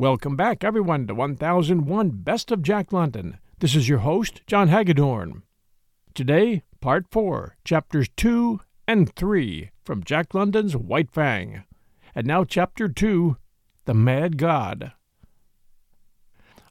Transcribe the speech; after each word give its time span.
Welcome 0.00 0.34
back, 0.34 0.64
everyone, 0.64 1.06
to 1.08 1.14
1001 1.14 2.08
Best 2.22 2.50
of 2.50 2.62
Jack 2.62 2.90
London. 2.90 3.38
This 3.58 3.76
is 3.76 3.86
your 3.86 3.98
host, 3.98 4.40
John 4.46 4.68
Hagedorn. 4.68 5.42
Today, 6.14 6.62
Part 6.80 7.04
4, 7.10 7.58
Chapters 7.66 8.08
2 8.16 8.62
and 8.88 9.14
3 9.14 9.68
from 9.84 10.02
Jack 10.02 10.32
London's 10.32 10.74
White 10.74 11.10
Fang. 11.10 11.64
And 12.14 12.26
now, 12.26 12.44
Chapter 12.44 12.88
2 12.88 13.36
The 13.84 13.92
Mad 13.92 14.38
God. 14.38 14.92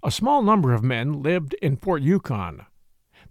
A 0.02 0.10
small 0.10 0.42
number 0.42 0.74
of 0.74 0.84
men 0.84 1.22
lived 1.22 1.54
in 1.62 1.78
Fort 1.78 2.02
Yukon. 2.02 2.66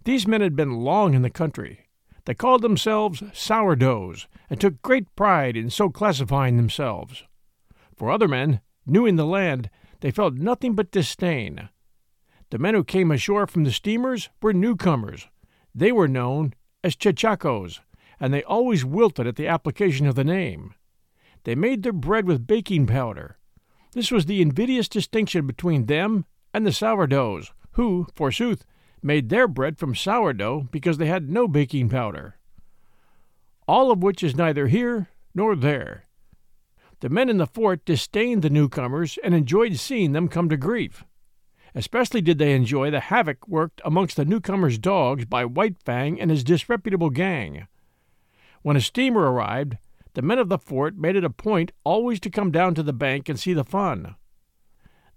These 0.05 0.25
men 0.25 0.39
had 0.39 0.55
been 0.55 0.79
long 0.79 1.13
in 1.13 1.23
the 1.23 1.29
country. 1.29 1.89
They 2.23 2.35
called 2.35 2.61
themselves 2.61 3.21
sourdoughs 3.33 4.27
and 4.49 4.61
took 4.61 4.81
great 4.81 5.13
pride 5.17 5.57
in 5.57 5.69
so 5.69 5.89
classifying 5.89 6.55
themselves. 6.55 7.25
For 7.97 8.09
other 8.09 8.29
men, 8.29 8.61
new 8.85 9.05
in 9.05 9.17
the 9.17 9.25
land, 9.25 9.69
they 10.01 10.11
felt 10.11 10.35
nothing 10.35 10.75
but 10.75 10.91
disdain. 10.91 11.69
The 12.51 12.57
men 12.57 12.73
who 12.73 12.83
came 12.83 13.11
ashore 13.11 13.47
from 13.47 13.63
the 13.63 13.71
steamers 13.71 14.29
were 14.41 14.53
newcomers. 14.53 15.27
They 15.75 15.91
were 15.91 16.07
known 16.07 16.53
as 16.83 16.95
chechacos, 16.95 17.79
and 18.19 18.33
they 18.33 18.43
always 18.43 18.83
wilted 18.83 19.27
at 19.27 19.35
the 19.35 19.47
application 19.47 20.07
of 20.07 20.15
the 20.15 20.23
name. 20.23 20.73
They 21.43 21.55
made 21.55 21.83
their 21.83 21.93
bread 21.93 22.25
with 22.25 22.47
baking 22.47 22.87
powder. 22.87 23.37
This 23.93 24.11
was 24.11 24.25
the 24.25 24.41
invidious 24.41 24.87
distinction 24.87 25.47
between 25.47 25.85
them 25.85 26.25
and 26.53 26.65
the 26.65 26.71
sourdoughs, 26.71 27.51
who, 27.73 28.07
forsooth, 28.15 28.65
made 29.01 29.29
their 29.29 29.47
bread 29.47 29.77
from 29.77 29.95
sourdough 29.95 30.67
because 30.71 30.97
they 30.97 31.07
had 31.07 31.29
no 31.29 31.47
baking 31.47 31.89
powder. 31.89 32.35
All 33.67 33.91
of 33.91 34.03
which 34.03 34.23
is 34.23 34.35
neither 34.35 34.67
here 34.67 35.09
nor 35.33 35.55
there. 35.55 36.05
The 37.01 37.09
men 37.09 37.29
in 37.29 37.37
the 37.37 37.47
fort 37.47 37.85
disdained 37.85 38.41
the 38.41 38.49
newcomers 38.49 39.17
and 39.23 39.33
enjoyed 39.33 39.77
seeing 39.77 40.11
them 40.11 40.27
come 40.27 40.49
to 40.49 40.57
grief. 40.57 41.05
Especially 41.73 42.19
did 42.19 42.39
they 42.39 42.53
enjoy 42.53 42.91
the 42.91 42.99
havoc 42.99 43.47
worked 43.47 43.81
amongst 43.85 44.17
the 44.17 44.25
newcomers' 44.25 44.77
dogs 44.77 45.25
by 45.25 45.45
White 45.45 45.77
Fang 45.85 46.19
and 46.19 46.29
his 46.29 46.43
disreputable 46.43 47.09
gang. 47.09 47.67
When 48.63 48.75
a 48.75 48.81
steamer 48.81 49.31
arrived, 49.31 49.77
the 50.13 50.21
men 50.21 50.39
of 50.39 50.49
the 50.49 50.57
fort 50.57 50.97
made 50.97 51.15
it 51.15 51.23
a 51.23 51.29
point 51.29 51.71
always 51.83 52.19
to 52.21 52.29
come 52.29 52.51
down 52.51 52.75
to 52.75 52.83
the 52.83 52.91
bank 52.91 53.29
and 53.29 53.39
see 53.39 53.53
the 53.53 53.63
fun. 53.63 54.15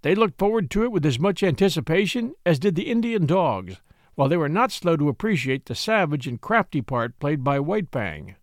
They 0.03 0.15
looked 0.15 0.37
forward 0.37 0.69
to 0.71 0.83
it 0.83 0.91
with 0.91 1.05
as 1.05 1.19
much 1.19 1.43
anticipation 1.43 2.35
as 2.45 2.59
did 2.59 2.75
the 2.75 2.91
Indian 2.91 3.25
dogs, 3.25 3.81
while 4.15 4.29
they 4.29 4.37
were 4.37 4.49
not 4.49 4.71
slow 4.71 4.95
to 4.95 5.09
appreciate 5.09 5.65
the 5.65 5.75
savage 5.75 6.27
and 6.27 6.39
crafty 6.39 6.81
part 6.81 7.19
played 7.19 7.43
by 7.43 7.59
White 7.59 7.89
Fang. 7.91 8.35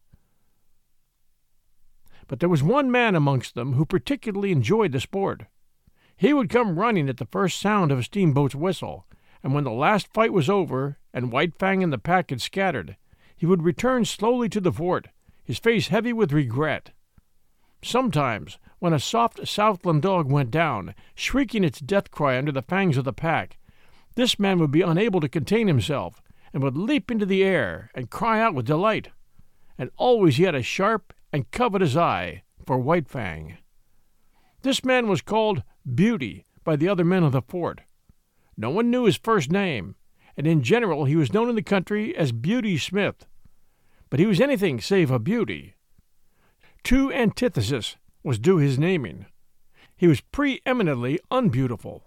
But 2.31 2.39
there 2.39 2.49
was 2.49 2.63
one 2.63 2.93
man 2.93 3.17
amongst 3.17 3.57
them 3.57 3.73
who 3.73 3.85
particularly 3.85 4.53
enjoyed 4.53 4.93
the 4.93 5.01
sport. 5.01 5.47
He 6.17 6.33
would 6.33 6.49
come 6.49 6.79
running 6.79 7.09
at 7.09 7.17
the 7.17 7.27
first 7.27 7.59
sound 7.59 7.91
of 7.91 7.99
a 7.99 8.05
steamboat's 8.05 8.55
whistle, 8.55 9.05
and 9.43 9.53
when 9.53 9.65
the 9.65 9.73
last 9.73 10.07
fight 10.15 10.33
was 10.33 10.49
over 10.49 10.97
and 11.13 11.33
White 11.33 11.59
Fang 11.59 11.83
and 11.83 11.93
the 11.93 11.99
pack 11.99 12.31
had 12.31 12.41
scattered, 12.41 12.97
he 13.37 13.47
would 13.47 13.65
return 13.65 14.05
slowly 14.05 14.49
to 14.51 14.61
the 14.61 14.71
fort, 14.71 15.09
his 15.43 15.59
face 15.59 15.89
heavy 15.89 16.13
with 16.13 16.33
regret. 16.33 16.93
Sometimes, 17.83 18.59
when 18.79 18.93
a 18.93 19.01
soft 19.01 19.49
Southland 19.49 20.03
dog 20.03 20.31
went 20.31 20.53
down, 20.53 20.95
shrieking 21.17 21.65
its 21.65 21.81
death 21.81 22.13
cry 22.13 22.39
under 22.39 22.53
the 22.53 22.63
fangs 22.63 22.97
of 22.97 23.03
the 23.03 23.13
pack, 23.13 23.59
this 24.15 24.39
man 24.39 24.61
would 24.61 24.71
be 24.71 24.83
unable 24.83 25.19
to 25.19 25.29
contain 25.29 25.67
himself, 25.67 26.23
and 26.53 26.63
would 26.63 26.77
leap 26.77 27.11
into 27.11 27.27
the 27.27 27.43
air 27.43 27.91
and 27.93 28.09
cry 28.09 28.41
out 28.41 28.55
with 28.55 28.67
delight. 28.67 29.09
And 29.77 29.91
always 29.97 30.37
he 30.37 30.45
had 30.45 30.55
a 30.55 30.63
sharp 30.63 31.13
and 31.33 31.51
covetous 31.51 31.97
eye 31.97 32.43
for 32.67 32.79
White 32.79 33.09
Fang. 33.09 33.59
This 34.63 34.85
man 34.85 35.09
was 35.09 35.23
called 35.23 35.63
Beauty 35.95 36.45
by 36.65 36.77
the 36.77 36.89
other 36.89 37.05
men 37.05 37.23
of 37.23 37.33
the 37.33 37.43
fort. 37.43 37.81
No 38.57 38.71
one 38.71 38.91
knew 38.91 39.05
his 39.05 39.17
first 39.17 39.51
name, 39.51 39.97
and 40.37 40.47
in 40.47 40.63
general 40.63 41.05
he 41.05 41.17
was 41.17 41.33
known 41.33 41.49
in 41.49 41.55
the 41.55 41.63
country 41.63 42.15
as 42.17 42.33
Beauty 42.33 42.77
Smith. 42.77 43.27
But 44.11 44.21
he 44.21 44.27
was 44.27 44.41
anything 44.41 44.81
save 44.81 45.11
a 45.11 45.19
beauty. 45.19 45.75
To 46.85 47.13
antithesis 47.13 47.97
was 48.23 48.39
due 48.39 48.59
his 48.59 48.79
naming. 48.79 49.27
He 49.97 50.07
was 50.07 50.21
preeminently 50.21 51.21
unbeautiful. 51.31 52.05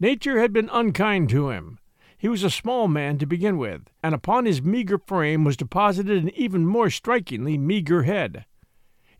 Nature 0.00 0.40
had 0.40 0.52
been 0.52 0.68
unkind 0.72 1.28
to 1.30 1.50
him. 1.50 1.78
He 2.18 2.28
was 2.28 2.42
a 2.42 2.50
small 2.50 2.88
man 2.88 3.18
to 3.18 3.26
begin 3.26 3.58
with, 3.58 3.82
and 4.02 4.14
upon 4.14 4.46
his 4.46 4.62
meager 4.62 4.98
frame 4.98 5.44
was 5.44 5.56
deposited 5.56 6.22
an 6.22 6.30
even 6.34 6.66
more 6.66 6.90
strikingly 6.90 7.58
meager 7.58 8.04
head. 8.04 8.46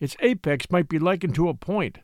Its 0.04 0.18
apex 0.20 0.70
might 0.70 0.86
be 0.86 0.98
likened 0.98 1.34
to 1.34 1.48
a 1.48 1.54
point. 1.54 2.00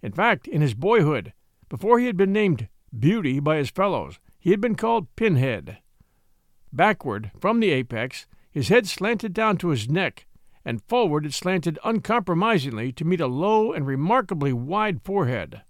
In 0.00 0.12
fact, 0.12 0.48
in 0.48 0.62
his 0.62 0.72
boyhood, 0.72 1.34
before 1.68 1.98
he 1.98 2.06
had 2.06 2.16
been 2.16 2.32
named 2.32 2.68
Beauty 2.98 3.38
by 3.38 3.58
his 3.58 3.68
fellows, 3.68 4.18
he 4.38 4.50
had 4.50 4.62
been 4.62 4.74
called 4.74 5.14
Pinhead. 5.14 5.76
Backward, 6.72 7.30
from 7.38 7.60
the 7.60 7.68
apex, 7.68 8.26
his 8.50 8.68
head 8.70 8.86
slanted 8.86 9.34
down 9.34 9.58
to 9.58 9.68
his 9.68 9.90
neck, 9.90 10.26
and 10.64 10.82
forward 10.84 11.26
it 11.26 11.34
slanted 11.34 11.78
uncompromisingly 11.84 12.92
to 12.92 13.04
meet 13.04 13.20
a 13.20 13.26
low 13.26 13.74
and 13.74 13.86
remarkably 13.86 14.54
wide 14.54 15.02
forehead. 15.02 15.60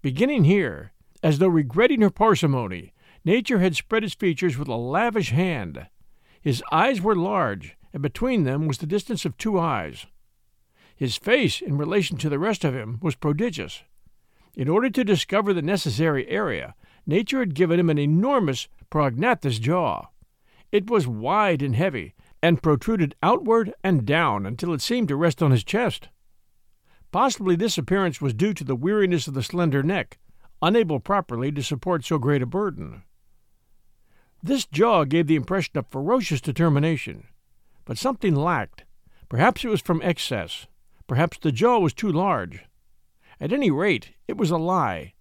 Beginning 0.00 0.44
here, 0.44 0.92
as 1.24 1.40
though 1.40 1.48
regretting 1.48 2.02
her 2.02 2.10
parsimony, 2.10 2.94
nature 3.24 3.58
had 3.58 3.74
spread 3.74 4.04
its 4.04 4.14
features 4.14 4.56
with 4.56 4.68
a 4.68 4.76
lavish 4.76 5.30
hand. 5.30 5.88
His 6.40 6.62
eyes 6.70 7.00
were 7.00 7.16
large, 7.16 7.76
and 7.92 8.00
between 8.00 8.44
them 8.44 8.68
was 8.68 8.78
the 8.78 8.86
distance 8.86 9.24
of 9.24 9.36
two 9.36 9.58
eyes. 9.58 10.06
His 10.98 11.16
face, 11.16 11.62
in 11.62 11.78
relation 11.78 12.16
to 12.16 12.28
the 12.28 12.40
rest 12.40 12.64
of 12.64 12.74
him, 12.74 12.98
was 13.00 13.14
prodigious. 13.14 13.84
In 14.56 14.68
order 14.68 14.90
to 14.90 15.04
discover 15.04 15.54
the 15.54 15.62
necessary 15.62 16.26
area, 16.26 16.74
nature 17.06 17.38
had 17.38 17.54
given 17.54 17.78
him 17.78 17.88
an 17.88 17.98
enormous 17.98 18.66
prognathous 18.90 19.60
jaw. 19.60 20.08
It 20.72 20.90
was 20.90 21.06
wide 21.06 21.62
and 21.62 21.76
heavy, 21.76 22.14
and 22.42 22.60
protruded 22.60 23.14
outward 23.22 23.72
and 23.84 24.04
down 24.04 24.44
until 24.44 24.72
it 24.72 24.82
seemed 24.82 25.06
to 25.06 25.14
rest 25.14 25.40
on 25.40 25.52
his 25.52 25.62
chest. 25.62 26.08
Possibly 27.12 27.54
this 27.54 27.78
appearance 27.78 28.20
was 28.20 28.34
due 28.34 28.52
to 28.54 28.64
the 28.64 28.74
weariness 28.74 29.28
of 29.28 29.34
the 29.34 29.44
slender 29.44 29.84
neck, 29.84 30.18
unable 30.60 30.98
properly 30.98 31.52
to 31.52 31.62
support 31.62 32.04
so 32.04 32.18
great 32.18 32.42
a 32.42 32.46
burden. 32.46 33.04
This 34.42 34.66
jaw 34.66 35.04
gave 35.04 35.28
the 35.28 35.36
impression 35.36 35.78
of 35.78 35.86
ferocious 35.92 36.40
determination, 36.40 37.28
but 37.84 37.98
something 37.98 38.34
lacked. 38.34 38.84
Perhaps 39.28 39.64
it 39.64 39.68
was 39.68 39.80
from 39.80 40.02
excess. 40.02 40.66
Perhaps 41.08 41.38
the 41.38 41.50
jaw 41.50 41.78
was 41.78 41.94
too 41.94 42.12
large. 42.12 42.60
At 43.40 43.52
any 43.52 43.70
rate, 43.70 44.12
it 44.28 44.36
was 44.36 44.50
a 44.50 44.58
lie. 44.58 45.14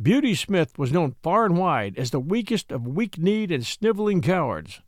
Beauty 0.00 0.34
Smith 0.34 0.78
was 0.78 0.90
known 0.90 1.16
far 1.22 1.44
and 1.44 1.58
wide 1.58 1.98
as 1.98 2.10
the 2.10 2.18
weakest 2.18 2.72
of 2.72 2.86
weak 2.86 3.18
kneed 3.18 3.52
and 3.52 3.64
sniveling 3.64 4.22
cowards. 4.22 4.80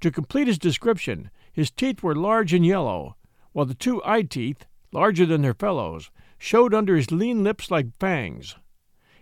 To 0.00 0.10
complete 0.10 0.48
his 0.48 0.58
description, 0.58 1.30
his 1.52 1.70
teeth 1.70 2.02
were 2.02 2.16
large 2.16 2.52
and 2.52 2.66
yellow, 2.66 3.16
while 3.52 3.66
the 3.66 3.74
two 3.74 4.02
eye 4.04 4.22
teeth, 4.22 4.66
larger 4.90 5.24
than 5.24 5.42
their 5.42 5.54
fellows, 5.54 6.10
showed 6.38 6.74
under 6.74 6.96
his 6.96 7.12
lean 7.12 7.44
lips 7.44 7.70
like 7.70 7.96
fangs. 8.00 8.56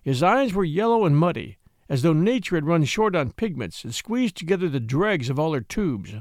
His 0.03 0.22
eyes 0.22 0.55
were 0.55 0.65
yellow 0.65 1.05
and 1.05 1.19
muddy, 1.19 1.59
as 1.89 2.01
though 2.01 2.15
nature 2.15 2.55
had 2.55 2.67
run 2.67 2.84
short 2.84 3.15
on 3.15 3.33
pigments 3.33 3.84
and 3.84 3.95
squeezed 3.95 4.37
together 4.37 4.71
the 4.71 4.81
dregs 4.81 5.28
of 5.28 5.39
all 5.39 5.53
her 5.53 5.61
tubes. 5.61 6.15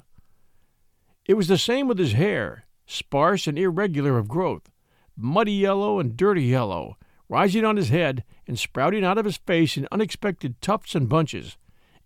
It 1.25 1.35
was 1.35 1.47
the 1.47 1.57
same 1.57 1.87
with 1.87 1.99
his 1.99 2.13
hair, 2.13 2.65
sparse 2.89 3.47
and 3.47 3.57
irregular 3.57 4.17
of 4.17 4.27
growth, 4.27 4.69
muddy 5.15 5.53
yellow 5.53 5.99
and 5.99 6.17
dirty 6.17 6.43
yellow, 6.43 6.97
rising 7.29 7.63
on 7.63 7.77
his 7.77 7.89
head 7.89 8.23
and 8.47 8.57
sprouting 8.57 9.05
out 9.05 9.17
of 9.17 9.25
his 9.25 9.37
face 9.37 9.77
in 9.77 9.87
unexpected 9.91 10.59
tufts 10.61 10.95
and 10.95 11.07
bunches, 11.07 11.57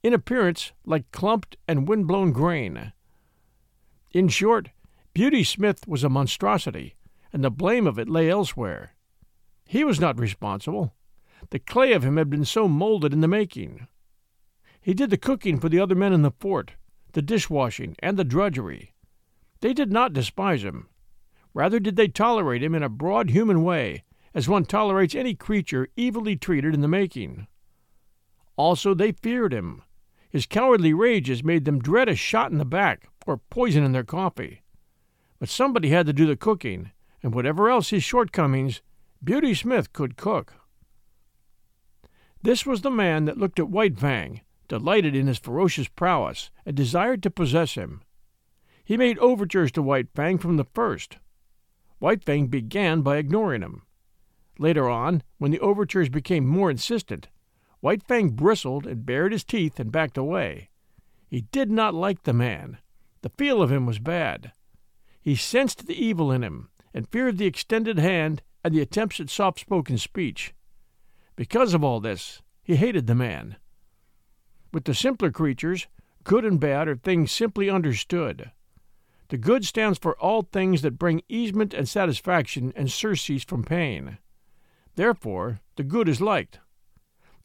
in 0.04 0.14
appearance 0.14 0.74
like 0.86 1.10
clumped 1.12 1.56
and 1.68 1.88
wind-blown 1.88 2.32
grain. 2.32 2.92
In 4.12 4.28
short, 4.28 4.70
Beauty 5.14 5.44
Smith 5.44 5.88
was 5.88 6.04
a 6.04 6.10
monstrosity, 6.10 6.96
and 7.32 7.44
the 7.44 7.50
blame 7.50 7.88
of 7.88 7.98
it 7.98 8.10
lay 8.10 8.30
elsewhere. 8.30 8.94
He 9.66 9.84
was 9.84 10.00
not 10.00 10.20
responsible. 10.20 10.94
The 11.50 11.60
clay 11.60 11.94
of 11.94 12.04
him 12.04 12.18
had 12.18 12.30
been 12.30 12.46
so 12.46 12.68
molded 12.68 13.14
in 13.14 13.22
the 13.22 13.28
making. 13.28 13.88
He 14.82 14.94
did 14.94 15.10
the 15.10 15.18
cooking 15.18 15.60
for 15.60 15.70
the 15.70 15.80
other 15.80 15.96
men 15.96 16.14
in 16.14 16.22
the 16.22 16.32
fort, 16.32 16.74
the 17.14 17.22
dishwashing, 17.22 17.96
and 18.00 18.18
the 18.18 18.24
drudgery. 18.24 18.93
They 19.64 19.74
did 19.74 19.94
not 19.94 20.12
despise 20.12 20.62
him. 20.66 20.90
Rather 21.54 21.80
did 21.80 21.96
they 21.96 22.10
tolerate 22.10 22.62
him 22.62 22.76
in 22.76 22.84
a 22.84 22.90
broad 22.90 23.30
human 23.30 23.64
way, 23.64 24.04
as 24.34 24.50
one 24.50 24.66
tolerates 24.66 25.16
any 25.16 25.36
creature 25.36 25.88
evilly 25.98 26.36
treated 26.36 26.74
in 26.74 26.82
the 26.82 26.90
making. 26.90 27.48
Also, 28.58 28.94
they 28.94 29.14
feared 29.14 29.54
him, 29.54 29.82
his 30.30 30.46
cowardly 30.46 30.94
rages 30.94 31.46
made 31.46 31.64
them 31.64 31.80
dread 31.80 32.10
a 32.10 32.16
shot 32.16 32.52
in 32.52 32.58
the 32.58 32.66
back 32.66 33.08
or 33.26 33.38
poison 33.38 33.86
in 33.86 33.94
their 33.94 34.04
coffee. 34.04 34.64
But 35.40 35.48
somebody 35.48 35.92
had 35.92 36.08
to 36.08 36.14
do 36.14 36.26
the 36.26 36.36
cooking, 36.36 36.92
and 37.22 37.34
whatever 37.34 37.70
else 37.70 37.92
his 37.92 38.04
shortcomings, 38.04 38.82
Beauty 39.24 39.54
Smith 39.54 39.94
could 39.94 40.18
cook. 40.18 40.56
This 42.42 42.66
was 42.66 42.82
the 42.82 42.92
man 42.92 43.24
that 43.24 43.38
looked 43.38 43.60
at 43.60 43.70
White 43.70 43.98
Fang, 43.98 44.42
delighted 44.68 45.16
in 45.16 45.28
his 45.28 45.40
ferocious 45.40 45.88
prowess, 45.88 46.52
and 46.66 46.76
desired 46.76 47.24
to 47.24 47.32
possess 47.32 47.76
him. 47.76 48.02
He 48.86 48.98
made 48.98 49.18
overtures 49.20 49.72
to 49.74 49.82
White 49.82 50.10
Fang 50.14 50.38
from 50.38 50.58
the 50.58 50.66
first. 50.66 51.18
White 52.00 52.24
Fang 52.24 52.48
began 52.48 53.02
by 53.02 53.18
ignoring 53.18 53.62
him. 53.62 53.84
Later 54.60 54.90
on, 54.90 55.24
when 55.38 55.52
the 55.52 55.60
overtures 55.62 56.10
became 56.10 56.46
more 56.46 56.70
insistent, 56.70 57.30
White 57.80 58.04
Fang 58.04 58.30
bristled 58.30 58.86
and 58.86 59.06
bared 59.06 59.32
his 59.32 59.44
teeth 59.44 59.80
and 59.80 59.92
backed 59.92 60.18
away. 60.18 60.70
He 61.28 61.42
did 61.42 61.72
not 61.72 61.94
like 61.94 62.24
the 62.24 62.34
man. 62.34 62.78
The 63.22 63.30
feel 63.30 63.62
of 63.62 63.72
him 63.72 63.86
was 63.86 64.00
bad. 64.00 64.52
He 65.22 65.36
sensed 65.36 65.88
the 65.88 65.96
evil 65.96 66.32
in 66.32 66.44
him 66.44 66.70
and 66.94 67.10
feared 67.10 67.38
the 67.38 67.46
extended 67.46 67.98
hand 67.98 68.42
and 68.64 68.74
the 68.74 68.82
attempts 68.82 69.20
at 69.20 69.30
soft 69.30 69.60
spoken 69.60 69.98
speech. 69.98 70.54
Because 71.36 71.74
of 71.74 71.84
all 71.84 72.00
this, 72.00 72.42
he 72.62 72.76
hated 72.76 73.08
the 73.08 73.16
man. 73.16 73.56
With 74.74 74.84
the 74.84 74.94
simpler 74.94 75.32
creatures, 75.32 75.88
good 76.24 76.44
and 76.44 76.60
bad 76.60 76.88
are 76.88 76.96
things 76.96 77.32
simply 77.32 77.70
understood. 77.70 78.52
The 79.34 79.40
good 79.40 79.66
stands 79.66 79.98
for 79.98 80.16
all 80.20 80.44
things 80.44 80.84
that 80.84 81.00
bring 81.00 81.24
easement 81.28 81.74
and 81.74 81.90
satisfaction 81.90 82.72
and 82.76 82.92
surcease 82.92 83.44
from 83.44 83.64
pain. 83.64 84.20
Therefore, 84.94 85.60
the 85.76 85.84
good 85.84 86.08
is 86.08 86.22
liked. 86.22 86.60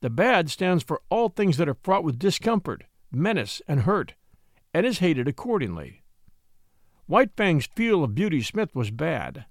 The 0.02 0.10
bad 0.10 0.50
stands 0.50 0.84
for 0.84 1.00
all 1.08 1.30
things 1.30 1.56
that 1.56 1.66
are 1.66 1.78
fraught 1.82 2.04
with 2.04 2.18
discomfort, 2.18 2.84
menace, 3.10 3.62
and 3.66 3.84
hurt, 3.84 4.12
and 4.74 4.84
is 4.84 4.98
hated 4.98 5.26
accordingly. 5.28 6.02
White 7.06 7.34
Fang's 7.34 7.70
feel 7.74 8.04
of 8.04 8.14
Beauty 8.14 8.42
Smith 8.42 8.74
was 8.74 8.90
bad. 8.90 9.46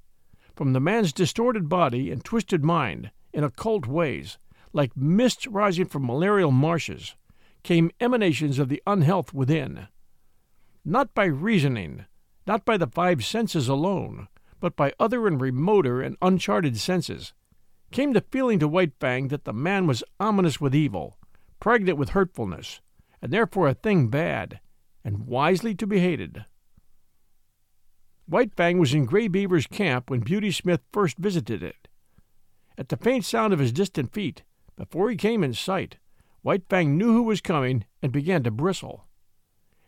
From 0.56 0.74
the 0.74 0.80
man's 0.80 1.14
distorted 1.14 1.68
body 1.68 2.12
and 2.12 2.24
twisted 2.24 2.64
mind, 2.64 3.10
in 3.34 3.44
occult 3.44 3.88
ways, 3.88 4.38
like 4.74 4.96
mists 4.96 5.48
rising 5.48 5.88
from 5.88 6.06
malarial 6.06 6.52
marshes, 6.52 7.16
came 7.64 7.90
emanations 8.00 8.60
of 8.60 8.70
the 8.70 8.84
unhealth 8.86 9.34
within. 9.34 9.88
Not 10.86 11.16
by 11.16 11.26
reasoning, 11.26 12.06
not 12.48 12.64
by 12.64 12.78
the 12.78 12.88
five 12.88 13.24
senses 13.26 13.68
alone, 13.68 14.28
but 14.60 14.76
by 14.76 14.94
other 15.00 15.28
and 15.28 15.40
remoter 15.42 16.02
and 16.02 16.18
uncharted 16.22 16.78
senses, 16.78 17.34
came 17.92 18.14
the 18.14 18.24
feeling 18.32 18.58
to 18.60 18.68
White 18.68 18.94
Fang 19.00 19.28
that 19.28 19.44
the 19.44 19.54
man 19.54 19.86
was 19.86 20.04
ominous 20.20 20.60
with 20.60 20.74
evil, 20.74 21.18
pregnant 21.60 21.98
with 21.98 22.10
hurtfulness, 22.10 22.82
and 23.22 23.32
therefore 23.32 23.68
a 23.68 23.74
thing 23.74 24.08
bad, 24.08 24.60
and 25.04 25.28
wisely 25.28 25.76
to 25.76 25.86
be 25.86 26.00
hated. 26.00 26.46
White 28.26 28.54
Fang 28.56 28.78
was 28.78 28.94
in 28.94 29.06
Gray 29.06 29.28
Beaver's 29.28 29.68
camp 29.68 30.10
when 30.10 30.20
Beauty 30.20 30.52
Smith 30.52 30.82
first 30.92 31.18
visited 31.18 31.64
it. 31.64 31.88
At 32.78 32.90
the 32.90 32.98
faint 32.98 33.26
sound 33.26 33.54
of 33.54 33.60
his 33.60 33.72
distant 33.72 34.14
feet, 34.14 34.44
before 34.76 35.10
he 35.10 35.16
came 35.16 35.44
in 35.44 35.54
sight, 35.54 35.98
White 36.42 36.64
Fang 36.70 36.98
knew 36.98 37.14
who 37.14 37.24
was 37.24 37.42
coming 37.42 37.86
and 38.02 38.12
began 38.12 38.44
to 38.44 38.52
bristle. 38.52 39.07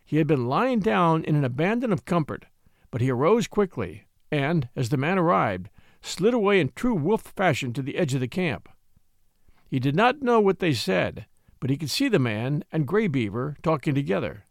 He 0.10 0.18
had 0.18 0.26
been 0.26 0.48
lying 0.48 0.80
down 0.80 1.24
in 1.26 1.36
an 1.36 1.44
abandon 1.44 1.94
of 1.94 2.04
comfort, 2.04 2.48
but 2.90 3.00
he 3.00 3.12
arose 3.12 3.46
quickly, 3.46 4.06
and, 4.32 4.68
as 4.76 4.90
the 4.90 4.98
man 4.98 5.20
arrived, 5.20 5.70
slid 6.02 6.34
away 6.34 6.60
in 6.60 6.72
true 6.74 6.96
wolf 6.96 7.22
fashion 7.22 7.74
to 7.74 7.84
the 7.84 7.96
edge 7.96 8.16
of 8.16 8.20
the 8.20 8.28
camp. 8.28 8.68
He 9.68 9.78
did 9.78 9.96
not 9.96 10.24
know 10.24 10.40
what 10.40 10.58
they 10.58 10.74
said, 10.74 11.28
but 11.60 11.70
he 11.70 11.78
could 11.78 11.92
see 11.92 12.10
the 12.10 12.18
man 12.18 12.64
and 12.72 12.88
Gray 12.88 13.06
Beaver 13.06 13.58
talking 13.62 13.94
together. 13.94 14.46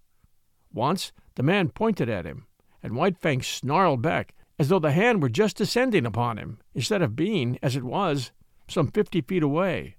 Once 0.73 1.11
the 1.35 1.43
man 1.43 1.71
pointed 1.71 2.09
at 2.09 2.25
him, 2.25 2.47
and 2.81 2.95
White 2.95 3.19
Fang 3.19 3.43
snarled 3.43 4.01
back 4.01 4.37
as 4.61 4.69
though 4.69 4.79
the 4.79 4.93
hand 4.93 5.21
were 5.21 5.29
just 5.29 5.57
descending 5.57 6.07
upon 6.07 6.39
him, 6.39 6.61
instead 6.73 7.03
of 7.03 7.17
being, 7.17 7.59
as 7.65 7.75
it 7.75 7.83
was, 7.83 8.31
some 8.69 8.93
fifty 8.93 9.21
feet 9.21 9.43
away. 9.43 9.97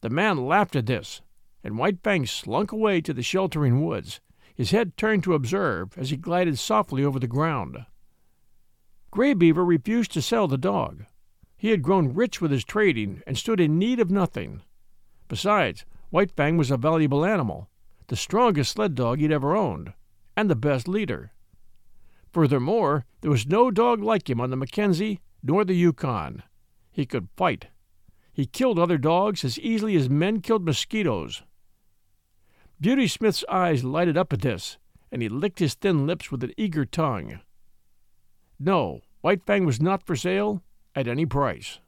The 0.00 0.10
man 0.10 0.48
laughed 0.48 0.74
at 0.74 0.86
this, 0.86 1.20
and 1.62 1.78
White 1.78 2.02
Fang 2.02 2.26
slunk 2.26 2.72
away 2.72 3.00
to 3.02 3.14
the 3.14 3.22
sheltering 3.22 3.86
woods, 3.86 4.20
his 4.54 4.70
head 4.70 4.96
turned 4.96 5.22
to 5.24 5.34
observe 5.34 5.96
as 5.96 6.10
he 6.10 6.16
glided 6.16 6.58
softly 6.58 7.04
over 7.04 7.18
the 7.18 7.26
ground. 7.26 7.86
Gray 9.10 9.34
Beaver 9.34 9.64
refused 9.64 10.12
to 10.12 10.22
sell 10.22 10.48
the 10.48 10.58
dog. 10.58 11.04
He 11.56 11.70
had 11.70 11.82
grown 11.82 12.14
rich 12.14 12.40
with 12.40 12.50
his 12.50 12.64
trading 12.64 13.22
and 13.26 13.38
stood 13.38 13.60
in 13.60 13.78
need 13.78 14.00
of 14.00 14.10
nothing. 14.10 14.62
Besides, 15.28 15.84
White 16.10 16.30
Fang 16.32 16.56
was 16.56 16.70
a 16.70 16.76
valuable 16.76 17.24
animal, 17.24 17.68
the 18.08 18.16
strongest 18.16 18.72
sled 18.72 18.94
dog 18.94 19.18
he'd 19.18 19.32
ever 19.32 19.56
owned, 19.56 19.92
and 20.36 20.50
the 20.50 20.56
best 20.56 20.88
leader. 20.88 21.32
Furthermore, 22.32 23.04
there 23.20 23.30
was 23.30 23.46
no 23.46 23.70
dog 23.70 24.02
like 24.02 24.28
him 24.28 24.40
on 24.40 24.50
the 24.50 24.56
Mackenzie 24.56 25.20
nor 25.42 25.64
the 25.64 25.74
Yukon. 25.74 26.42
He 26.90 27.06
could 27.06 27.28
fight. 27.36 27.66
He 28.32 28.46
killed 28.46 28.78
other 28.78 28.98
dogs 28.98 29.44
as 29.44 29.58
easily 29.58 29.96
as 29.96 30.08
men 30.08 30.40
killed 30.40 30.64
mosquitoes. 30.64 31.42
Beauty 32.82 33.06
Smith's 33.06 33.44
eyes 33.48 33.84
lighted 33.84 34.18
up 34.18 34.32
at 34.32 34.40
this, 34.40 34.76
and 35.12 35.22
he 35.22 35.28
licked 35.28 35.60
his 35.60 35.74
thin 35.74 36.04
lips 36.04 36.32
with 36.32 36.42
an 36.42 36.52
eager 36.56 36.84
tongue. 36.84 37.38
No, 38.58 39.02
White 39.20 39.46
Fang 39.46 39.64
was 39.64 39.80
not 39.80 40.04
for 40.04 40.16
sale 40.16 40.64
at 40.96 41.06
any 41.06 41.24
price. 41.24 41.78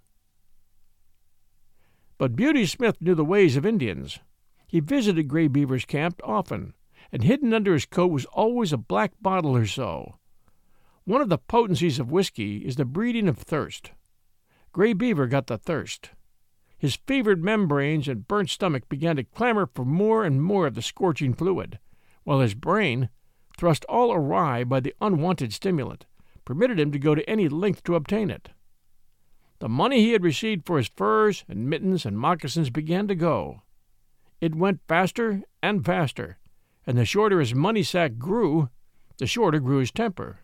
But 2.17 2.37
Beauty 2.37 2.65
Smith 2.65 3.01
knew 3.01 3.17
the 3.17 3.25
ways 3.25 3.57
of 3.57 3.67
Indians. 3.67 4.21
He 4.69 4.79
visited 4.79 5.27
Gray 5.27 5.49
Beaver's 5.49 5.85
camp 5.85 6.21
often, 6.23 6.75
and 7.11 7.25
hidden 7.25 7.53
under 7.53 7.73
his 7.73 7.87
coat 7.87 8.13
was 8.13 8.25
always 8.27 8.73
a 8.73 8.77
black 8.77 9.15
bottle 9.21 9.57
or 9.57 9.67
so. 9.67 10.21
One 11.03 11.21
of 11.21 11.29
the 11.29 11.39
potencies 11.39 11.99
of 11.99 12.13
whiskey 12.13 12.59
is 12.59 12.77
the 12.77 12.85
breeding 12.85 13.27
of 13.27 13.39
thirst. 13.39 13.91
Gray 14.71 14.93
Beaver 14.93 15.27
got 15.27 15.49
the 15.49 15.59
thirst. 15.59 16.11
His 16.79 16.97
fevered 17.07 17.43
membranes 17.43 18.09
and 18.09 18.29
burnt 18.29 18.51
stomach 18.51 18.89
began 18.89 19.17
to 19.17 19.25
clamor 19.25 19.67
for 19.75 19.85
more 19.85 20.25
and 20.25 20.43
more 20.43 20.67
of 20.67 20.75
the 20.75 20.83
scorching 20.83 21.35
fluid, 21.35 21.79
while 22.25 22.41
his 22.41 22.55
brain, 22.55 23.09
thrust 23.57 23.85
all 23.89 24.13
awry 24.13 24.65
by 24.65 24.81
the 24.81 24.95
unwanted 25.01 25.53
stimulant, 25.53 26.07
permitted 26.45 26.79
him 26.79 26.93
to 26.93 26.99
go 26.99 27.15
to 27.15 27.29
any 27.29 27.49
length 27.49 27.83
to 27.85 27.95
obtain 27.95 28.31
it. 28.31 28.51
The 29.61 29.69
money 29.69 30.01
he 30.01 30.13
had 30.13 30.25
received 30.25 30.67
for 30.67 30.77
his 30.77 30.89
furs 30.89 31.45
and 31.49 31.71
mittens 31.71 32.05
and 32.05 32.19
moccasins 32.19 32.71
began 32.71 33.09
to 33.09 33.15
go. 33.15 33.63
It 34.41 34.55
went 34.55 34.81
faster 34.87 35.43
and 35.63 35.85
faster, 35.85 36.39
and 36.87 36.99
the 36.99 37.07
shorter 37.07 37.41
his 37.41 37.55
money 37.55 37.83
sack 37.83 38.19
grew, 38.19 38.69
the 39.19 39.27
shorter 39.27 39.61
grew 39.61 39.79
his 39.79 39.91
temper. 39.91 40.41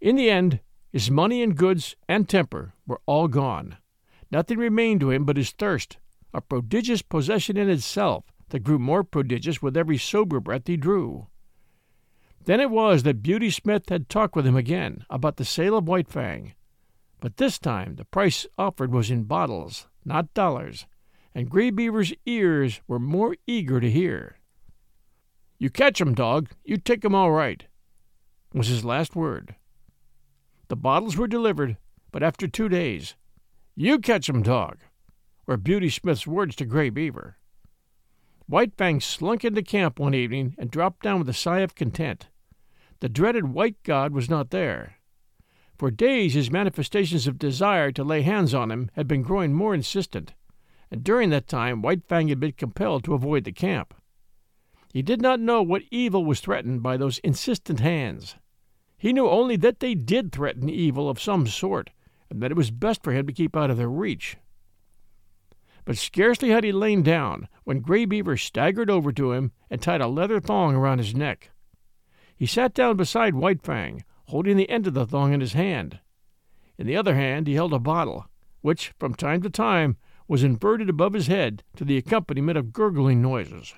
In 0.00 0.16
the 0.16 0.30
end, 0.30 0.60
his 0.90 1.10
money 1.10 1.42
and 1.42 1.56
goods 1.56 1.94
and 2.08 2.28
temper 2.28 2.72
were 2.86 3.00
all 3.06 3.28
gone. 3.28 3.76
Nothing 4.30 4.58
remained 4.58 5.00
to 5.00 5.10
him 5.10 5.24
but 5.24 5.36
his 5.36 5.50
thirst, 5.50 5.98
a 6.34 6.40
prodigious 6.40 7.02
possession 7.02 7.56
in 7.56 7.70
itself 7.70 8.24
that 8.50 8.60
grew 8.60 8.78
more 8.78 9.04
prodigious 9.04 9.62
with 9.62 9.76
every 9.76 9.98
sober 9.98 10.40
breath 10.40 10.66
he 10.66 10.76
drew. 10.76 11.28
Then 12.44 12.60
it 12.60 12.70
was 12.70 13.02
that 13.02 13.22
Beauty 13.22 13.50
Smith 13.50 13.88
had 13.88 14.08
talked 14.08 14.34
with 14.34 14.46
him 14.46 14.56
again 14.56 15.04
about 15.10 15.36
the 15.36 15.44
sale 15.44 15.76
of 15.76 15.88
White 15.88 16.08
Fang. 16.08 16.54
But 17.20 17.36
this 17.36 17.58
time 17.58 17.96
the 17.96 18.04
price 18.04 18.46
offered 18.56 18.92
was 18.92 19.10
in 19.10 19.24
bottles, 19.24 19.88
not 20.04 20.32
dollars, 20.34 20.86
and 21.34 21.50
Gray 21.50 21.70
Beaver's 21.70 22.14
ears 22.26 22.80
were 22.86 22.98
more 22.98 23.36
eager 23.46 23.80
to 23.80 23.90
hear. 23.90 24.38
You 25.58 25.68
catch 25.68 26.00
'em, 26.00 26.14
dog. 26.14 26.50
You 26.64 26.76
take 26.76 27.04
'em 27.04 27.14
all 27.14 27.32
right, 27.32 27.66
was 28.52 28.68
his 28.68 28.84
last 28.84 29.16
word. 29.16 29.56
The 30.68 30.76
bottles 30.76 31.16
were 31.16 31.26
delivered, 31.26 31.76
but 32.12 32.22
after 32.22 32.46
two 32.46 32.68
days, 32.68 33.16
you 33.80 34.00
catch 34.00 34.28
'em, 34.28 34.42
dog, 34.42 34.78
were 35.46 35.56
Beauty 35.56 35.88
Smith's 35.88 36.26
words 36.26 36.56
to 36.56 36.64
Gray 36.64 36.90
Beaver. 36.90 37.38
White 38.46 38.74
Fang 38.76 39.00
slunk 39.00 39.44
into 39.44 39.62
camp 39.62 40.00
one 40.00 40.14
evening 40.14 40.56
and 40.58 40.68
dropped 40.68 41.04
down 41.04 41.20
with 41.20 41.28
a 41.28 41.32
sigh 41.32 41.60
of 41.60 41.76
content. 41.76 42.28
The 42.98 43.08
dreaded 43.08 43.52
white 43.52 43.80
god 43.84 44.12
was 44.12 44.28
not 44.28 44.50
there. 44.50 44.96
For 45.76 45.92
days 45.92 46.34
his 46.34 46.50
manifestations 46.50 47.28
of 47.28 47.38
desire 47.38 47.92
to 47.92 48.02
lay 48.02 48.22
hands 48.22 48.52
on 48.52 48.72
him 48.72 48.90
had 48.94 49.06
been 49.06 49.22
growing 49.22 49.54
more 49.54 49.76
insistent, 49.76 50.34
and 50.90 51.04
during 51.04 51.30
that 51.30 51.46
time 51.46 51.80
White 51.80 52.04
Fang 52.08 52.26
had 52.26 52.40
been 52.40 52.52
compelled 52.52 53.04
to 53.04 53.14
avoid 53.14 53.44
the 53.44 53.52
camp. 53.52 53.94
He 54.92 55.02
did 55.02 55.22
not 55.22 55.38
know 55.38 55.62
what 55.62 55.84
evil 55.92 56.24
was 56.24 56.40
threatened 56.40 56.82
by 56.82 56.96
those 56.96 57.18
insistent 57.18 57.78
hands. 57.78 58.34
He 58.96 59.12
knew 59.12 59.28
only 59.28 59.54
that 59.54 59.78
they 59.78 59.94
did 59.94 60.32
threaten 60.32 60.68
evil 60.68 61.08
of 61.08 61.20
some 61.20 61.46
sort, 61.46 61.90
and 62.30 62.42
that 62.42 62.50
it 62.50 62.56
was 62.56 62.70
best 62.70 63.02
for 63.02 63.12
him 63.12 63.26
to 63.26 63.32
keep 63.32 63.56
out 63.56 63.70
of 63.70 63.76
their 63.76 63.88
reach. 63.88 64.36
But 65.84 65.96
scarcely 65.96 66.50
had 66.50 66.64
he 66.64 66.72
lain 66.72 67.02
down 67.02 67.48
when 67.64 67.80
Gray 67.80 68.04
Beaver 68.04 68.36
staggered 68.36 68.90
over 68.90 69.10
to 69.12 69.32
him 69.32 69.52
and 69.70 69.80
tied 69.80 70.00
a 70.00 70.06
leather 70.06 70.40
thong 70.40 70.74
around 70.74 70.98
his 70.98 71.14
neck. 71.14 71.50
He 72.36 72.46
sat 72.46 72.74
down 72.74 72.96
beside 72.96 73.34
White 73.34 73.62
Fang, 73.62 74.04
holding 74.26 74.56
the 74.56 74.68
end 74.68 74.86
of 74.86 74.94
the 74.94 75.06
thong 75.06 75.32
in 75.32 75.40
his 75.40 75.54
hand. 75.54 76.00
In 76.76 76.86
the 76.86 76.96
other 76.96 77.14
hand 77.14 77.46
he 77.46 77.54
held 77.54 77.72
a 77.72 77.78
bottle, 77.78 78.26
which 78.60 78.92
from 78.98 79.14
time 79.14 79.40
to 79.42 79.50
time 79.50 79.96
was 80.28 80.44
inverted 80.44 80.90
above 80.90 81.14
his 81.14 81.26
head 81.26 81.64
to 81.76 81.84
the 81.84 81.96
accompaniment 81.96 82.58
of 82.58 82.72
gurgling 82.72 83.22
noises. 83.22 83.74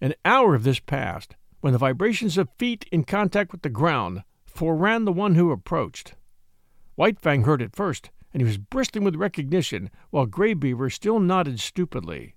An 0.00 0.14
hour 0.24 0.54
of 0.54 0.64
this 0.64 0.80
passed, 0.80 1.36
when 1.60 1.72
the 1.72 1.78
vibrations 1.78 2.36
of 2.36 2.48
feet 2.58 2.84
in 2.92 3.04
contact 3.04 3.52
with 3.52 3.62
the 3.62 3.68
ground 3.68 4.22
foreran 4.44 5.04
the 5.04 5.12
one 5.12 5.34
who 5.36 5.50
approached. 5.50 6.14
White 6.98 7.20
Fang 7.20 7.44
heard 7.44 7.62
it 7.62 7.76
first, 7.76 8.10
and 8.32 8.40
he 8.40 8.44
was 8.44 8.58
bristling 8.58 9.04
with 9.04 9.14
recognition, 9.14 9.88
while 10.10 10.26
Gray 10.26 10.52
Beaver 10.52 10.90
still 10.90 11.20
nodded 11.20 11.60
stupidly. 11.60 12.34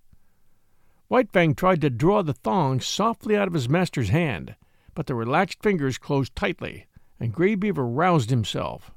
White 1.07 1.31
Fang 1.31 1.55
tried 1.55 1.81
to 1.81 1.89
draw 1.89 2.21
the 2.21 2.35
thong 2.35 2.79
softly 2.79 3.35
out 3.35 3.47
of 3.47 3.55
his 3.55 3.67
master's 3.67 4.09
hand, 4.09 4.55
but 4.93 5.07
the 5.07 5.15
relaxed 5.15 5.63
fingers 5.63 5.97
closed 5.97 6.35
tightly, 6.35 6.85
and 7.19 7.33
Gray 7.33 7.55
Beaver 7.55 7.87
roused 7.87 8.29
himself. 8.29 8.91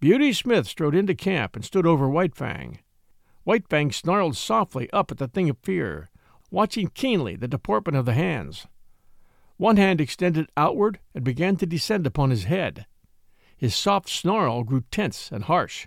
Beauty 0.00 0.32
Smith 0.32 0.66
strode 0.66 0.94
into 0.94 1.14
camp 1.14 1.54
and 1.54 1.62
stood 1.62 1.84
over 1.84 2.08
White 2.08 2.34
Fang. 2.34 2.78
White 3.44 3.68
Fang 3.68 3.92
snarled 3.92 4.38
softly 4.38 4.90
up 4.90 5.10
at 5.10 5.18
the 5.18 5.28
thing 5.28 5.50
of 5.50 5.58
fear, 5.58 6.08
watching 6.50 6.88
keenly 6.88 7.36
the 7.36 7.46
deportment 7.46 7.98
of 7.98 8.06
the 8.06 8.14
hands. 8.14 8.66
One 9.58 9.76
hand 9.76 10.00
extended 10.00 10.48
outward 10.56 10.98
and 11.14 11.24
began 11.24 11.56
to 11.56 11.66
descend 11.66 12.06
upon 12.06 12.30
his 12.30 12.44
head. 12.44 12.86
His 13.60 13.76
soft 13.76 14.08
snarl 14.08 14.64
grew 14.64 14.84
tense 14.90 15.30
and 15.30 15.44
harsh. 15.44 15.86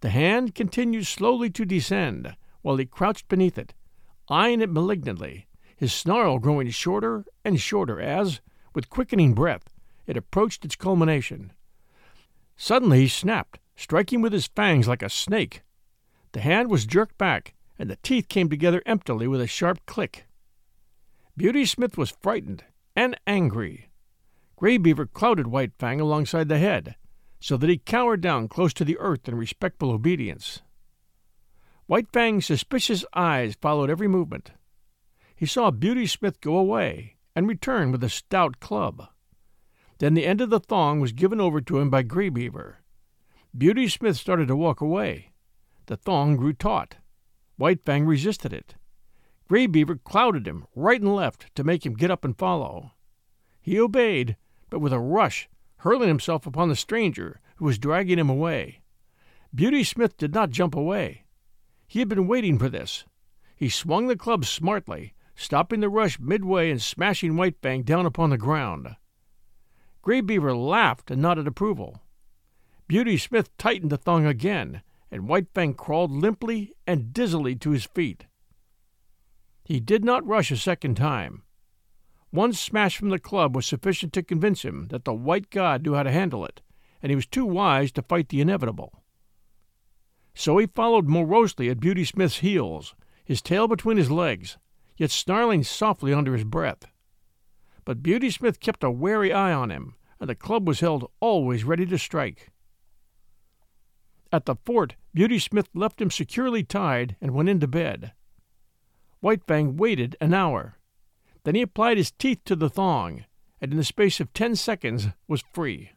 The 0.00 0.08
hand 0.08 0.54
continued 0.54 1.06
slowly 1.06 1.50
to 1.50 1.66
descend, 1.66 2.34
while 2.62 2.78
he 2.78 2.86
crouched 2.86 3.28
beneath 3.28 3.58
it, 3.58 3.74
eyeing 4.30 4.62
it 4.62 4.70
malignantly, 4.70 5.48
his 5.76 5.92
snarl 5.92 6.38
growing 6.38 6.70
shorter 6.70 7.26
and 7.44 7.60
shorter 7.60 8.00
as, 8.00 8.40
with 8.74 8.88
quickening 8.88 9.34
breath, 9.34 9.68
it 10.06 10.16
approached 10.16 10.64
its 10.64 10.76
culmination. 10.76 11.52
Suddenly 12.56 13.00
he 13.00 13.08
snapped, 13.08 13.58
striking 13.76 14.22
with 14.22 14.32
his 14.32 14.46
fangs 14.46 14.88
like 14.88 15.02
a 15.02 15.10
snake. 15.10 15.60
The 16.32 16.40
hand 16.40 16.70
was 16.70 16.86
jerked 16.86 17.18
back, 17.18 17.52
and 17.78 17.90
the 17.90 17.98
teeth 18.02 18.30
came 18.30 18.48
together 18.48 18.82
emptily 18.86 19.28
with 19.28 19.42
a 19.42 19.46
sharp 19.46 19.84
click. 19.84 20.24
Beauty 21.36 21.66
Smith 21.66 21.98
was 21.98 22.16
frightened 22.22 22.64
and 22.96 23.14
angry. 23.26 23.87
Gray 24.58 24.76
Beaver 24.76 25.06
clouted 25.06 25.46
White 25.46 25.70
Fang 25.78 26.00
alongside 26.00 26.48
the 26.48 26.58
head, 26.58 26.96
so 27.38 27.56
that 27.56 27.70
he 27.70 27.78
cowered 27.78 28.20
down 28.20 28.48
close 28.48 28.74
to 28.74 28.84
the 28.84 28.98
earth 28.98 29.28
in 29.28 29.36
respectful 29.36 29.92
obedience. 29.92 30.62
White 31.86 32.10
Fang's 32.12 32.46
suspicious 32.46 33.04
eyes 33.14 33.56
followed 33.60 33.88
every 33.88 34.08
movement. 34.08 34.50
He 35.36 35.46
saw 35.46 35.70
Beauty 35.70 36.08
Smith 36.08 36.40
go 36.40 36.58
away 36.58 37.18
and 37.36 37.46
return 37.46 37.92
with 37.92 38.02
a 38.02 38.08
stout 38.08 38.58
club. 38.58 39.06
Then 39.98 40.14
the 40.14 40.26
end 40.26 40.40
of 40.40 40.50
the 40.50 40.58
thong 40.58 40.98
was 40.98 41.12
given 41.12 41.40
over 41.40 41.60
to 41.60 41.78
him 41.78 41.88
by 41.88 42.02
Gray 42.02 42.28
Beaver. 42.28 42.78
Beauty 43.56 43.86
Smith 43.86 44.16
started 44.16 44.48
to 44.48 44.56
walk 44.56 44.80
away. 44.80 45.34
The 45.86 45.96
thong 45.96 46.34
grew 46.34 46.52
taut. 46.52 46.96
White 47.58 47.84
Fang 47.84 48.06
resisted 48.06 48.52
it. 48.52 48.74
Gray 49.48 49.68
Beaver 49.68 49.98
clouted 49.98 50.48
him 50.48 50.66
right 50.74 51.00
and 51.00 51.14
left 51.14 51.54
to 51.54 51.62
make 51.62 51.86
him 51.86 51.94
get 51.94 52.10
up 52.10 52.24
and 52.24 52.36
follow. 52.36 52.90
He 53.60 53.78
obeyed, 53.78 54.36
but 54.70 54.80
with 54.80 54.92
a 54.92 54.98
rush, 54.98 55.48
hurling 55.78 56.08
himself 56.08 56.46
upon 56.46 56.68
the 56.68 56.76
stranger 56.76 57.40
who 57.56 57.64
was 57.64 57.78
dragging 57.78 58.18
him 58.18 58.28
away. 58.30 58.80
Beauty 59.54 59.82
Smith 59.82 60.16
did 60.16 60.34
not 60.34 60.50
jump 60.50 60.74
away. 60.74 61.24
He 61.86 62.00
had 62.00 62.08
been 62.08 62.26
waiting 62.26 62.58
for 62.58 62.68
this. 62.68 63.04
He 63.56 63.68
swung 63.68 64.06
the 64.06 64.16
club 64.16 64.44
smartly, 64.44 65.14
stopping 65.34 65.80
the 65.80 65.88
rush 65.88 66.20
midway 66.20 66.70
and 66.70 66.82
smashing 66.82 67.36
White 67.36 67.56
Fang 67.62 67.82
down 67.82 68.06
upon 68.06 68.30
the 68.30 68.38
ground. 68.38 68.96
Gray 70.02 70.20
Beaver 70.20 70.54
laughed 70.54 71.10
and 71.10 71.22
nodded 71.22 71.46
approval. 71.46 72.02
Beauty 72.86 73.16
Smith 73.16 73.56
tightened 73.56 73.90
the 73.90 73.98
thong 73.98 74.26
again, 74.26 74.82
and 75.10 75.28
White 75.28 75.48
Fang 75.54 75.74
crawled 75.74 76.10
limply 76.10 76.72
and 76.86 77.12
dizzily 77.12 77.56
to 77.56 77.70
his 77.70 77.84
feet. 77.84 78.26
He 79.64 79.80
did 79.80 80.04
not 80.04 80.26
rush 80.26 80.50
a 80.50 80.56
second 80.56 80.96
time. 80.96 81.42
One 82.30 82.52
smash 82.52 82.96
from 82.96 83.08
the 83.08 83.18
club 83.18 83.56
was 83.56 83.66
sufficient 83.66 84.12
to 84.12 84.22
convince 84.22 84.62
him 84.62 84.88
that 84.88 85.04
the 85.04 85.14
white 85.14 85.50
god 85.50 85.84
knew 85.84 85.94
how 85.94 86.02
to 86.02 86.12
handle 86.12 86.44
it, 86.44 86.60
and 87.02 87.10
he 87.10 87.16
was 87.16 87.26
too 87.26 87.46
wise 87.46 87.90
to 87.92 88.02
fight 88.02 88.28
the 88.28 88.40
inevitable. 88.40 89.02
So 90.34 90.58
he 90.58 90.66
followed 90.66 91.08
morosely 91.08 91.68
at 91.68 91.80
Beauty 91.80 92.04
Smith's 92.04 92.38
heels, 92.38 92.94
his 93.24 93.42
tail 93.42 93.66
between 93.66 93.96
his 93.96 94.10
legs, 94.10 94.58
yet 94.96 95.10
snarling 95.10 95.64
softly 95.64 96.12
under 96.12 96.34
his 96.34 96.44
breath. 96.44 96.86
But 97.84 98.02
Beauty 98.02 98.30
Smith 98.30 98.60
kept 98.60 98.84
a 98.84 98.90
wary 98.90 99.32
eye 99.32 99.52
on 99.52 99.70
him, 99.70 99.94
and 100.20 100.28
the 100.28 100.34
club 100.34 100.68
was 100.68 100.80
held 100.80 101.10
always 101.20 101.64
ready 101.64 101.86
to 101.86 101.98
strike. 101.98 102.50
At 104.30 104.44
the 104.44 104.56
fort, 104.66 104.96
Beauty 105.14 105.38
Smith 105.38 105.68
left 105.74 106.00
him 106.00 106.10
securely 106.10 106.62
tied 106.62 107.16
and 107.20 107.32
went 107.32 107.48
into 107.48 107.66
bed. 107.66 108.12
White 109.20 109.44
Fang 109.46 109.76
waited 109.76 110.16
an 110.20 110.34
hour. 110.34 110.77
Then 111.48 111.54
he 111.54 111.62
applied 111.62 111.96
his 111.96 112.10
teeth 112.10 112.40
to 112.44 112.54
the 112.54 112.68
thong, 112.68 113.24
and 113.58 113.72
in 113.72 113.78
the 113.78 113.82
space 113.82 114.20
of 114.20 114.34
ten 114.34 114.54
seconds 114.54 115.08
was 115.26 115.42
free. 115.54 115.92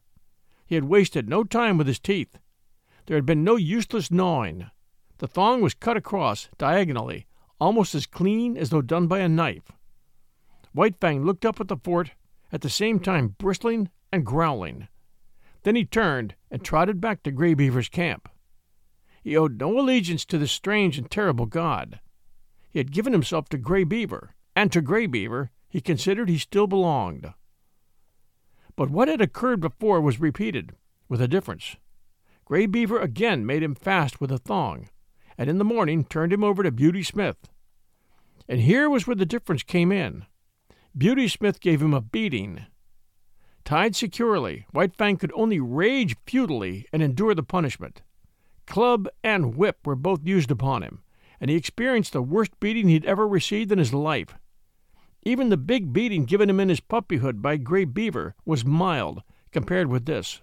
He 0.65 0.75
had 0.75 0.86
wasted 0.86 1.27
no 1.27 1.43
time 1.43 1.77
with 1.77 1.88
his 1.88 2.00
teeth. 2.00 2.38
There 3.05 3.17
had 3.17 3.25
been 3.25 3.43
no 3.43 3.58
useless 3.58 4.10
gnawing. 4.10 4.67
The 5.17 5.27
thong 5.27 5.62
was 5.62 5.74
cut 5.74 5.98
across, 5.98 6.48
diagonally, 6.58 7.27
almost 7.60 7.93
as 7.93 8.05
clean 8.05 8.55
as 8.55 8.70
though 8.70 8.81
done 8.81 9.08
by 9.08 9.20
a 9.20 9.27
knife. 9.27 9.74
White 10.72 10.96
Fang 11.01 11.25
looked 11.25 11.46
up 11.46 11.60
at 11.60 11.67
the 11.67 11.75
fort, 11.75 12.12
at 12.53 12.62
the 12.62 12.70
same 12.70 13.01
time 13.01 13.36
bristling 13.38 13.89
and 14.10 14.25
growling. 14.25 14.88
Then 15.63 15.75
he 15.75 15.84
turned 15.84 16.36
and 16.50 16.63
trotted 16.63 17.01
back 17.01 17.24
to 17.24 17.31
Gray 17.31 17.55
Beaver's 17.55 17.89
camp. 17.89 18.29
He 19.22 19.36
owed 19.36 19.60
no 19.60 19.77
allegiance 19.77 20.24
to 20.27 20.38
this 20.38 20.53
strange 20.53 20.98
and 20.98 21.12
terrible 21.12 21.46
god. 21.46 22.00
He 22.70 22.79
had 22.79 22.93
given 22.93 23.12
himself 23.12 23.50
to 23.50 23.58
Gray 23.58 23.84
Beaver, 23.84 24.34
and 24.61 24.71
to 24.71 24.79
Gray 24.79 25.07
Beaver 25.07 25.49
he 25.69 25.81
considered 25.81 26.29
he 26.29 26.37
still 26.37 26.67
belonged. 26.67 27.33
But 28.75 28.91
what 28.91 29.07
had 29.07 29.19
occurred 29.19 29.59
before 29.59 29.99
was 29.99 30.19
repeated, 30.19 30.75
with 31.09 31.19
a 31.19 31.27
difference. 31.27 31.77
Gray 32.45 32.67
Beaver 32.67 32.99
again 32.99 33.43
made 33.43 33.63
him 33.63 33.73
fast 33.73 34.21
with 34.21 34.31
a 34.31 34.37
thong, 34.37 34.87
and 35.35 35.49
in 35.49 35.57
the 35.57 35.63
morning 35.63 36.03
turned 36.03 36.31
him 36.31 36.43
over 36.43 36.61
to 36.61 36.69
Beauty 36.69 37.01
Smith. 37.01 37.37
And 38.47 38.61
here 38.61 38.87
was 38.87 39.07
where 39.07 39.15
the 39.15 39.25
difference 39.25 39.63
came 39.63 39.91
in. 39.91 40.27
Beauty 40.95 41.27
Smith 41.27 41.59
gave 41.59 41.81
him 41.81 41.95
a 41.95 41.99
beating. 41.99 42.67
Tied 43.65 43.95
securely, 43.95 44.67
White 44.73 44.95
Fang 44.95 45.17
could 45.17 45.31
only 45.33 45.59
rage 45.59 46.15
futilely 46.27 46.85
and 46.93 47.01
endure 47.01 47.33
the 47.33 47.41
punishment. 47.41 48.03
Club 48.67 49.07
and 49.23 49.55
whip 49.55 49.79
were 49.87 49.95
both 49.95 50.19
used 50.23 50.51
upon 50.51 50.83
him, 50.83 51.01
and 51.39 51.49
he 51.49 51.55
experienced 51.55 52.13
the 52.13 52.21
worst 52.21 52.59
beating 52.59 52.89
he'd 52.89 53.05
ever 53.05 53.27
received 53.27 53.71
in 53.71 53.79
his 53.79 53.91
life. 53.91 54.35
Even 55.23 55.49
the 55.49 55.57
big 55.57 55.93
beating 55.93 56.25
given 56.25 56.49
him 56.49 56.59
in 56.59 56.69
his 56.69 56.79
puppyhood 56.79 57.41
by 57.41 57.57
Gray 57.57 57.85
Beaver 57.85 58.35
was 58.43 58.65
mild 58.65 59.21
compared 59.51 59.87
with 59.87 60.05
this. 60.05 60.41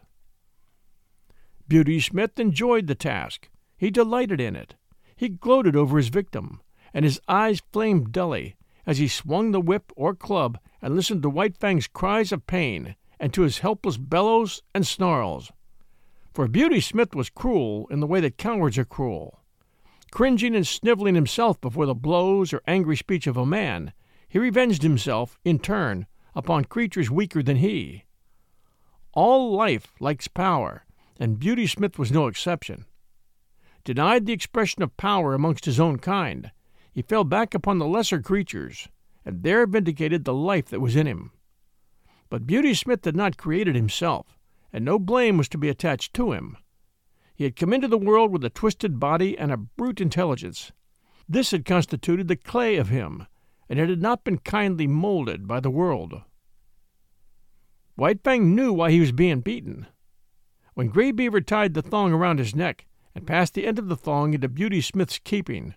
Beauty 1.66 2.00
Smith 2.00 2.38
enjoyed 2.38 2.86
the 2.86 2.94
task. 2.94 3.48
He 3.76 3.90
delighted 3.90 4.40
in 4.40 4.54
it. 4.56 4.76
He 5.16 5.28
gloated 5.28 5.74
over 5.74 5.96
his 5.96 6.08
victim, 6.08 6.60
and 6.94 7.04
his 7.04 7.20
eyes 7.28 7.60
flamed 7.72 8.12
dully 8.12 8.56
as 8.86 8.98
he 8.98 9.08
swung 9.08 9.50
the 9.50 9.60
whip 9.60 9.92
or 9.96 10.14
club 10.14 10.58
and 10.80 10.94
listened 10.94 11.22
to 11.22 11.28
White 11.28 11.56
Fang's 11.56 11.86
cries 11.88 12.32
of 12.32 12.46
pain 12.46 12.94
and 13.20 13.34
to 13.34 13.42
his 13.42 13.58
helpless 13.58 13.96
bellows 13.96 14.62
and 14.74 14.86
snarls. 14.86 15.50
For 16.32 16.46
Beauty 16.46 16.80
Smith 16.80 17.14
was 17.14 17.30
cruel 17.30 17.88
in 17.90 17.98
the 17.98 18.06
way 18.06 18.20
that 18.20 18.38
cowards 18.38 18.78
are 18.78 18.84
cruel. 18.84 19.40
Cringing 20.12 20.54
and 20.54 20.66
sniveling 20.66 21.16
himself 21.16 21.60
before 21.60 21.84
the 21.84 21.94
blows 21.94 22.52
or 22.52 22.62
angry 22.66 22.96
speech 22.96 23.26
of 23.26 23.36
a 23.36 23.44
man, 23.44 23.92
he 24.28 24.38
revenged 24.38 24.82
himself, 24.82 25.38
in 25.44 25.58
turn, 25.58 26.06
upon 26.34 26.64
creatures 26.64 27.10
weaker 27.10 27.42
than 27.42 27.56
he. 27.56 28.04
All 29.12 29.52
life 29.52 29.94
likes 30.00 30.28
power, 30.28 30.84
and 31.18 31.38
Beauty 31.38 31.66
Smith 31.66 31.98
was 31.98 32.12
no 32.12 32.26
exception. 32.26 32.84
Denied 33.84 34.26
the 34.26 34.32
expression 34.32 34.82
of 34.82 34.96
power 34.96 35.34
amongst 35.34 35.64
his 35.64 35.80
own 35.80 35.98
kind, 35.98 36.52
he 36.92 37.02
fell 37.02 37.24
back 37.24 37.54
upon 37.54 37.78
the 37.78 37.86
lesser 37.86 38.20
creatures, 38.20 38.88
and 39.24 39.42
there 39.42 39.66
vindicated 39.66 40.24
the 40.24 40.34
life 40.34 40.66
that 40.66 40.80
was 40.80 40.94
in 40.94 41.06
him. 41.06 41.32
But 42.28 42.46
Beauty 42.46 42.74
Smith 42.74 43.04
had 43.04 43.16
not 43.16 43.38
created 43.38 43.74
himself, 43.74 44.38
and 44.72 44.84
no 44.84 44.98
blame 44.98 45.38
was 45.38 45.48
to 45.50 45.58
be 45.58 45.68
attached 45.68 46.12
to 46.14 46.32
him. 46.32 46.58
He 47.34 47.44
had 47.44 47.56
come 47.56 47.72
into 47.72 47.88
the 47.88 47.96
world 47.96 48.32
with 48.32 48.44
a 48.44 48.50
twisted 48.50 49.00
body 49.00 49.38
and 49.38 49.50
a 49.50 49.56
brute 49.56 50.00
intelligence. 50.00 50.72
This 51.28 51.52
had 51.52 51.64
constituted 51.64 52.28
the 52.28 52.36
clay 52.36 52.76
of 52.76 52.88
him, 52.88 53.26
and 53.68 53.78
it 53.78 53.88
had 53.88 54.00
not 54.00 54.24
been 54.24 54.38
kindly 54.38 54.86
molded 54.86 55.46
by 55.46 55.60
the 55.60 55.70
world. 55.70 56.22
White 57.96 58.22
Fang 58.22 58.54
knew 58.54 58.72
why 58.72 58.90
he 58.90 59.00
was 59.00 59.12
being 59.12 59.40
beaten. 59.40 59.86
When 60.74 60.88
Gray 60.88 61.10
Beaver 61.10 61.40
tied 61.40 61.74
the 61.74 61.82
thong 61.82 62.12
around 62.12 62.38
his 62.38 62.54
neck 62.54 62.86
and 63.14 63.26
passed 63.26 63.54
the 63.54 63.66
end 63.66 63.78
of 63.78 63.88
the 63.88 63.96
thong 63.96 64.34
into 64.34 64.48
Beauty 64.48 64.80
Smith's 64.80 65.18
keeping, 65.18 65.74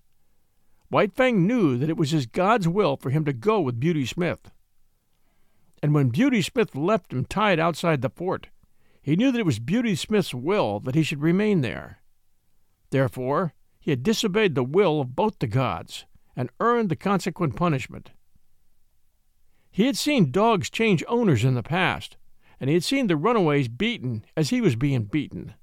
White 0.89 1.13
Fang 1.13 1.48
knew 1.48 1.77
that 1.77 1.89
it 1.89 1.98
was 1.98 2.12
his 2.12 2.27
God's 2.27 2.67
will 2.67 2.95
for 2.95 3.10
him 3.10 3.25
to 3.25 3.33
go 3.33 3.60
with 3.60 3.79
Beauty 3.79 4.05
Smith. 4.05 4.51
And 5.81 5.93
when 5.95 6.10
Beauty 6.10 6.41
Smith 6.41 6.75
left 6.75 7.12
him 7.12 7.25
tied 7.25 7.60
outside 7.60 8.01
the 8.01 8.10
fort, 8.10 8.50
he 9.01 9.15
knew 9.15 9.31
that 9.31 9.39
it 9.39 9.45
was 9.45 9.57
Beauty 9.57 9.95
Smith's 9.95 10.33
will 10.33 10.79
that 10.81 10.93
he 10.93 11.01
should 11.01 11.21
remain 11.21 11.62
there. 11.62 12.01
Therefore, 12.91 13.55
he 13.79 13.89
had 13.89 14.03
disobeyed 14.03 14.53
the 14.53 14.63
will 14.63 15.01
of 15.01 15.15
both 15.15 15.39
the 15.39 15.48
gods 15.48 16.05
and 16.36 16.50
earned 16.60 16.90
the 16.90 16.96
consequent 16.96 17.56
punishment. 17.56 18.12
He 19.72 19.86
had 19.86 19.98
seen 19.98 20.32
dogs 20.32 20.70
change 20.70 21.04
owners 21.08 21.44
in 21.44 21.56
the 21.56 21.64
past, 21.64 22.18
and 22.60 22.70
he 22.70 22.74
had 22.74 22.84
seen 22.84 23.08
the 23.08 23.16
runaways 23.16 23.68
beaten 23.68 24.26
as 24.36 24.50
he 24.50 24.62
was 24.62 24.76
being 24.76 25.04
beaten. 25.04 25.54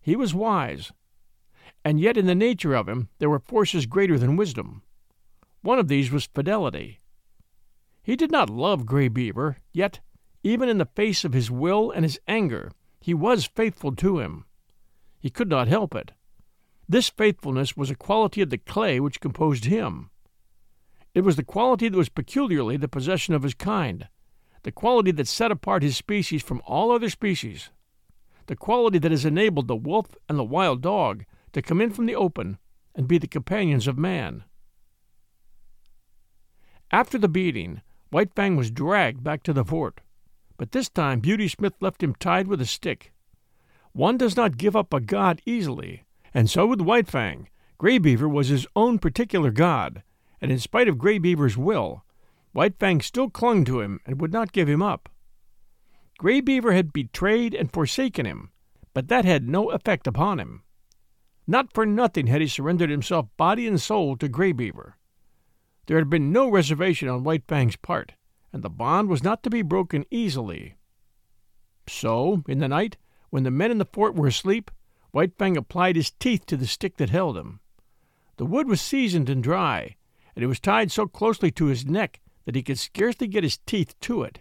He 0.00 0.16
was 0.16 0.34
wise, 0.34 0.92
and 1.84 2.00
yet 2.00 2.16
in 2.16 2.26
the 2.26 2.34
nature 2.34 2.74
of 2.74 2.88
him 2.88 3.08
there 3.18 3.30
were 3.30 3.38
forces 3.38 3.86
greater 3.86 4.18
than 4.18 4.36
wisdom. 4.36 4.82
One 5.62 5.78
of 5.78 5.88
these 5.88 6.10
was 6.10 6.26
fidelity. 6.26 7.00
He 8.02 8.16
did 8.16 8.30
not 8.30 8.48
love 8.48 8.86
Gray 8.86 9.08
Beaver, 9.08 9.58
yet 9.72 10.00
even 10.42 10.68
in 10.68 10.78
the 10.78 10.86
face 10.86 11.24
of 11.24 11.32
his 11.32 11.50
will 11.50 11.90
and 11.90 12.04
his 12.04 12.20
anger, 12.28 12.70
he 13.00 13.14
was 13.14 13.46
faithful 13.46 13.94
to 13.96 14.20
him. 14.20 14.44
He 15.18 15.28
could 15.28 15.48
not 15.48 15.68
help 15.68 15.94
it. 15.94 16.12
This 16.88 17.08
faithfulness 17.08 17.76
was 17.76 17.90
a 17.90 17.96
quality 17.96 18.42
of 18.42 18.50
the 18.50 18.58
clay 18.58 19.00
which 19.00 19.20
composed 19.20 19.64
him. 19.64 20.10
It 21.14 21.22
was 21.22 21.36
the 21.36 21.42
quality 21.42 21.88
that 21.88 21.96
was 21.96 22.08
peculiarly 22.08 22.76
the 22.76 22.88
possession 22.88 23.34
of 23.34 23.42
his 23.42 23.54
kind, 23.54 24.08
the 24.62 24.70
quality 24.70 25.10
that 25.12 25.26
set 25.26 25.50
apart 25.50 25.82
his 25.82 25.96
species 25.96 26.42
from 26.42 26.62
all 26.66 26.92
other 26.92 27.10
species, 27.10 27.70
the 28.46 28.56
quality 28.56 28.98
that 28.98 29.10
has 29.10 29.24
enabled 29.24 29.66
the 29.66 29.74
wolf 29.74 30.14
and 30.28 30.38
the 30.38 30.44
wild 30.44 30.80
dog 30.80 31.24
to 31.52 31.62
come 31.62 31.80
in 31.80 31.90
from 31.90 32.06
the 32.06 32.14
open 32.14 32.58
and 32.94 33.08
be 33.08 33.18
the 33.18 33.26
companions 33.26 33.88
of 33.88 33.98
man. 33.98 34.44
After 36.92 37.18
the 37.18 37.28
beating, 37.28 37.82
White 38.10 38.32
Fang 38.34 38.56
was 38.56 38.70
dragged 38.70 39.24
back 39.24 39.42
to 39.42 39.52
the 39.52 39.64
fort, 39.64 40.00
but 40.56 40.70
this 40.70 40.88
time 40.88 41.20
Beauty 41.20 41.48
Smith 41.48 41.74
left 41.80 42.02
him 42.02 42.14
tied 42.14 42.46
with 42.46 42.60
a 42.60 42.66
stick. 42.66 43.12
One 43.92 44.16
does 44.16 44.36
not 44.36 44.56
give 44.56 44.76
up 44.76 44.94
a 44.94 45.00
god 45.00 45.42
easily, 45.44 46.05
and 46.36 46.50
so 46.50 46.66
with 46.66 46.82
White 46.82 47.08
Fang. 47.08 47.48
Gray 47.78 47.96
Beaver 47.96 48.28
was 48.28 48.48
his 48.48 48.66
own 48.76 48.98
particular 48.98 49.50
god, 49.50 50.02
and 50.38 50.52
in 50.52 50.58
spite 50.58 50.86
of 50.86 50.98
Gray 50.98 51.16
Beaver's 51.16 51.56
will, 51.56 52.04
White 52.52 52.78
Fang 52.78 53.00
still 53.00 53.30
clung 53.30 53.64
to 53.64 53.80
him 53.80 54.00
and 54.04 54.20
would 54.20 54.34
not 54.34 54.52
give 54.52 54.68
him 54.68 54.82
up. 54.82 55.08
Gray 56.18 56.42
Beaver 56.42 56.74
had 56.74 56.92
betrayed 56.92 57.54
and 57.54 57.72
forsaken 57.72 58.26
him, 58.26 58.50
but 58.92 59.08
that 59.08 59.24
had 59.24 59.48
no 59.48 59.70
effect 59.70 60.06
upon 60.06 60.38
him. 60.38 60.62
Not 61.46 61.72
for 61.72 61.86
nothing 61.86 62.26
had 62.26 62.42
he 62.42 62.48
surrendered 62.48 62.90
himself 62.90 63.28
body 63.38 63.66
and 63.66 63.80
soul 63.80 64.14
to 64.18 64.28
Gray 64.28 64.52
Beaver. 64.52 64.98
There 65.86 65.96
had 65.96 66.10
been 66.10 66.32
no 66.32 66.50
reservation 66.50 67.08
on 67.08 67.24
White 67.24 67.44
Fang's 67.48 67.76
part, 67.76 68.12
and 68.52 68.62
the 68.62 68.68
bond 68.68 69.08
was 69.08 69.24
not 69.24 69.42
to 69.44 69.48
be 69.48 69.62
broken 69.62 70.04
easily. 70.10 70.74
So, 71.88 72.44
in 72.46 72.58
the 72.58 72.68
night, 72.68 72.98
when 73.30 73.44
the 73.44 73.50
men 73.50 73.70
in 73.70 73.78
the 73.78 73.86
fort 73.86 74.14
were 74.14 74.26
asleep, 74.26 74.70
White 75.16 75.38
Fang 75.38 75.56
applied 75.56 75.96
his 75.96 76.10
teeth 76.10 76.44
to 76.44 76.58
the 76.58 76.66
stick 76.66 76.98
that 76.98 77.08
held 77.08 77.38
him. 77.38 77.60
The 78.36 78.44
wood 78.44 78.68
was 78.68 78.82
seasoned 78.82 79.30
and 79.30 79.42
dry, 79.42 79.96
and 80.34 80.44
it 80.44 80.46
was 80.46 80.60
tied 80.60 80.92
so 80.92 81.06
closely 81.06 81.50
to 81.52 81.64
his 81.64 81.86
neck 81.86 82.20
that 82.44 82.54
he 82.54 82.62
could 82.62 82.78
scarcely 82.78 83.26
get 83.26 83.42
his 83.42 83.56
teeth 83.64 83.98
to 84.02 84.24
it. 84.24 84.40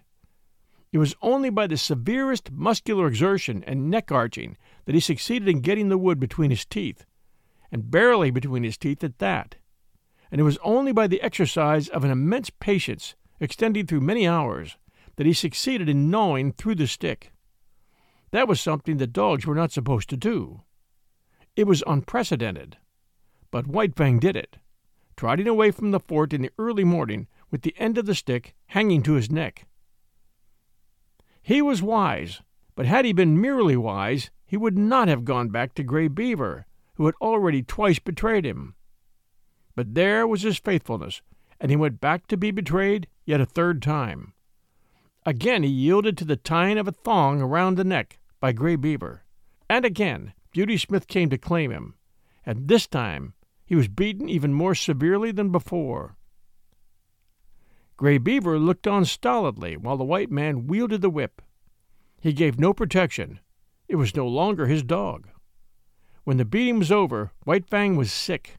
It 0.92 0.98
was 0.98 1.16
only 1.22 1.50
by 1.50 1.68
the 1.68 1.78
severest 1.78 2.52
muscular 2.52 3.08
exertion 3.08 3.64
and 3.66 3.90
neck 3.90 4.12
arching 4.12 4.58
that 4.84 4.94
he 4.94 5.00
succeeded 5.00 5.48
in 5.48 5.62
getting 5.62 5.88
the 5.88 5.98
wood 5.98 6.20
between 6.20 6.50
his 6.50 6.66
teeth, 6.66 7.06
and 7.72 7.90
barely 7.90 8.30
between 8.30 8.64
his 8.64 8.78
teeth 8.78 9.02
at 9.02 9.20
that. 9.20 9.56
And 10.30 10.42
it 10.42 10.44
was 10.44 10.58
only 10.62 10.92
by 10.92 11.08
the 11.08 11.22
exercise 11.22 11.88
of 11.88 12.04
an 12.04 12.12
immense 12.12 12.50
patience, 12.50 13.16
extending 13.40 13.88
through 13.88 14.02
many 14.02 14.28
hours, 14.28 14.76
that 15.16 15.26
he 15.26 15.32
succeeded 15.32 15.88
in 15.88 16.12
gnawing 16.12 16.52
through 16.52 16.76
the 16.76 16.86
stick. 16.86 17.32
That 18.32 18.50
was 18.50 18.60
something 18.60 18.98
that 18.98 19.14
dogs 19.14 19.46
were 19.46 19.56
not 19.56 19.72
supposed 19.72 20.10
to 20.10 20.18
do. 20.18 20.64
It 21.56 21.68
was 21.68 21.84
unprecedented. 21.88 22.78
But 23.52 23.68
White 23.68 23.96
Fang 23.96 24.20
did 24.20 24.36
it, 24.36 24.58
trotting 25.16 25.48
away 25.48 25.72
from 25.72 25.92
the 25.92 26.00
fort 26.00 26.34
in 26.34 26.42
the 26.42 26.52
early 26.58 26.84
morning 26.84 27.28
with 27.50 27.62
the 27.62 27.76
end 27.78 27.98
of 27.98 28.06
the 28.06 28.16
stick 28.16 28.54
hanging 28.68 29.02
to 29.04 29.14
his 29.14 29.32
neck. 29.32 29.66
He 31.42 31.62
was 31.62 31.82
wise, 31.82 32.42
but 32.76 32.86
had 32.86 33.06
he 33.06 33.14
been 33.14 33.40
merely 33.40 33.78
wise, 33.78 34.32
he 34.46 34.58
would 34.58 34.78
not 34.78 35.08
have 35.08 35.24
gone 35.24 35.50
back 35.50 35.74
to 35.76 35.84
Gray 35.84 36.08
Beaver, 36.08 36.66
who 36.96 37.06
had 37.06 37.16
already 37.22 37.62
twice 37.62 38.00
betrayed 38.00 38.46
him. 38.46 38.76
But 39.76 39.94
there 39.94 40.28
was 40.28 40.42
his 40.42 40.58
faithfulness, 40.58 41.22
and 41.60 41.72
he 41.72 41.78
went 41.78 42.02
back 42.02 42.28
to 42.28 42.38
be 42.38 42.52
betrayed 42.52 43.08
yet 43.26 43.42
a 43.42 43.46
third 43.46 43.82
time. 43.82 44.34
Again 45.26 45.64
he 45.64 45.70
yielded 45.70 46.18
to 46.18 46.26
the 46.26 46.36
tying 46.36 46.78
of 46.78 46.88
a 46.88 46.92
thong 46.92 47.42
around 47.42 47.76
the 47.76 47.84
neck 47.84 48.20
by 48.40 48.52
Gray 48.52 48.76
Beaver, 48.76 49.24
and 49.70 49.86
again 49.86 50.34
Beauty 50.56 50.78
Smith 50.78 51.08
came 51.08 51.30
to 51.32 51.38
claim 51.38 51.70
him, 51.70 51.96
and 52.46 52.70
this 52.70 52.88
time 52.88 53.34
he 53.66 53.76
was 53.76 53.90
beaten 53.90 54.30
even 54.30 54.54
more 54.54 54.74
severely 54.74 55.34
than 55.34 55.52
before. 55.52 56.16
Gray 57.98 58.18
Beaver 58.18 58.58
looked 58.58 58.88
on 58.88 59.04
stolidly 59.04 59.76
while 59.76 59.98
the 59.98 60.06
white 60.06 60.32
man 60.32 60.66
wielded 60.66 61.02
the 61.02 61.10
whip. 61.10 61.42
He 62.22 62.32
gave 62.32 62.58
no 62.58 62.74
protection. 62.74 63.42
It 63.90 63.98
was 63.98 64.16
no 64.16 64.26
longer 64.26 64.68
his 64.68 64.82
dog. 64.82 65.28
When 66.24 66.38
the 66.38 66.46
beating 66.46 66.80
was 66.80 66.90
over, 66.90 67.34
White 67.44 67.70
Fang 67.70 67.98
was 67.98 68.14
sick. 68.14 68.58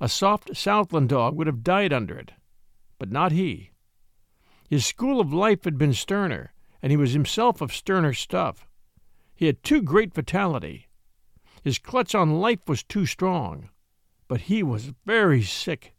A 0.00 0.08
soft 0.08 0.56
Southland 0.56 1.08
dog 1.08 1.34
would 1.34 1.48
have 1.48 1.64
died 1.64 1.92
under 1.92 2.16
it, 2.16 2.34
but 3.00 3.10
not 3.10 3.32
he. 3.32 3.72
His 4.68 4.86
school 4.86 5.20
of 5.20 5.32
life 5.32 5.64
had 5.64 5.76
been 5.76 5.92
sterner, 5.92 6.52
and 6.80 6.92
he 6.92 6.96
was 6.96 7.14
himself 7.14 7.60
of 7.60 7.74
sterner 7.74 8.12
stuff. 8.12 8.68
He 9.34 9.46
had 9.46 9.64
too 9.64 9.82
great 9.82 10.14
vitality. 10.14 10.86
His 11.62 11.78
clutch 11.78 12.14
on 12.14 12.40
life 12.40 12.60
was 12.66 12.82
too 12.82 13.06
strong, 13.06 13.70
but 14.28 14.42
he 14.42 14.62
was 14.62 14.92
very 15.04 15.42
sick. 15.42 15.94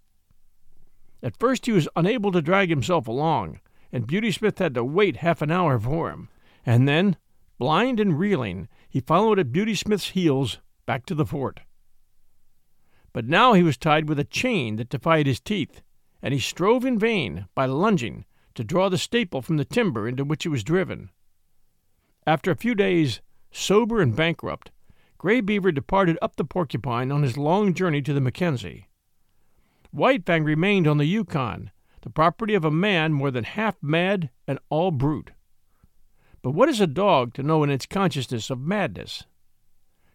At 1.21 1.38
first 1.38 1.65
he 1.65 1.71
was 1.71 1.88
unable 1.95 2.32
to 2.32 2.41
drag 2.41 2.69
himself 2.69 3.08
along, 3.08 3.60
and 3.91 4.08
Beauty 4.08 4.32
Smith 4.32 4.58
had 4.58 4.74
to 4.74 4.84
wait 4.84 5.17
half 5.17 5.41
an 5.41 5.52
hour 5.52 5.80
for 5.80 6.10
him. 6.10 6.30
And 6.65 6.88
then, 6.88 7.17
blind 7.60 8.00
and 8.00 8.17
reeling, 8.17 8.69
he 8.89 9.02
followed 9.02 9.38
at 9.38 9.52
Beauty 9.52 9.76
Smith's 9.76 10.10
heels 10.10 10.60
back 10.86 11.06
to 11.06 11.15
the 11.15 11.26
fort. 11.26 11.60
But 13.13 13.26
now 13.26 13.54
he 13.54 13.63
was 13.63 13.78
tied 13.78 14.08
with 14.10 14.19
a 14.19 14.24
chain 14.24 14.78
that 14.78 14.89
defied 14.89 15.28
his 15.28 15.39
teeth, 15.39 15.82
and 16.21 16.34
he 16.34 16.39
strove 16.39 16.86
in 16.86 16.97
vain, 16.97 17.47
by 17.54 17.65
lunging, 17.65 18.26
to 18.56 18.63
draw 18.63 18.89
the 18.89 18.97
staple 18.97 19.41
from 19.41 19.58
the 19.58 19.65
timber 19.65 20.08
into 20.08 20.24
which 20.24 20.45
it 20.45 20.50
was 20.50 20.63
driven. 20.63 21.10
After 22.26 22.52
a 22.52 22.56
few 22.56 22.76
days, 22.76 23.21
sober 23.52 24.02
and 24.02 24.15
bankrupt, 24.15 24.71
Gray 25.21 25.39
Beaver 25.39 25.71
departed 25.71 26.17
up 26.19 26.36
the 26.36 26.43
Porcupine 26.43 27.12
on 27.12 27.21
his 27.21 27.38
long 27.38 27.75
journey 27.75 28.01
to 28.01 28.12
the 28.12 28.19
Mackenzie. 28.19 28.88
White 29.91 30.25
Fang 30.25 30.43
remained 30.43 30.88
on 30.88 30.97
the 30.97 31.05
Yukon, 31.05 31.69
the 32.01 32.10
property 32.10 32.55
of 32.55 32.65
a 32.65 32.71
man 32.71 33.13
more 33.13 33.29
than 33.29 33.43
half 33.43 33.75
mad 33.84 34.31
and 34.47 34.57
all 34.71 34.89
brute. 34.89 35.29
But 36.41 36.55
what 36.55 36.69
is 36.69 36.81
a 36.81 36.88
dog 36.88 37.36
to 37.36 37.43
know 37.43 37.62
in 37.62 37.69
its 37.69 37.86
consciousness 37.86 38.49
of 38.49 38.62
madness? 38.62 39.25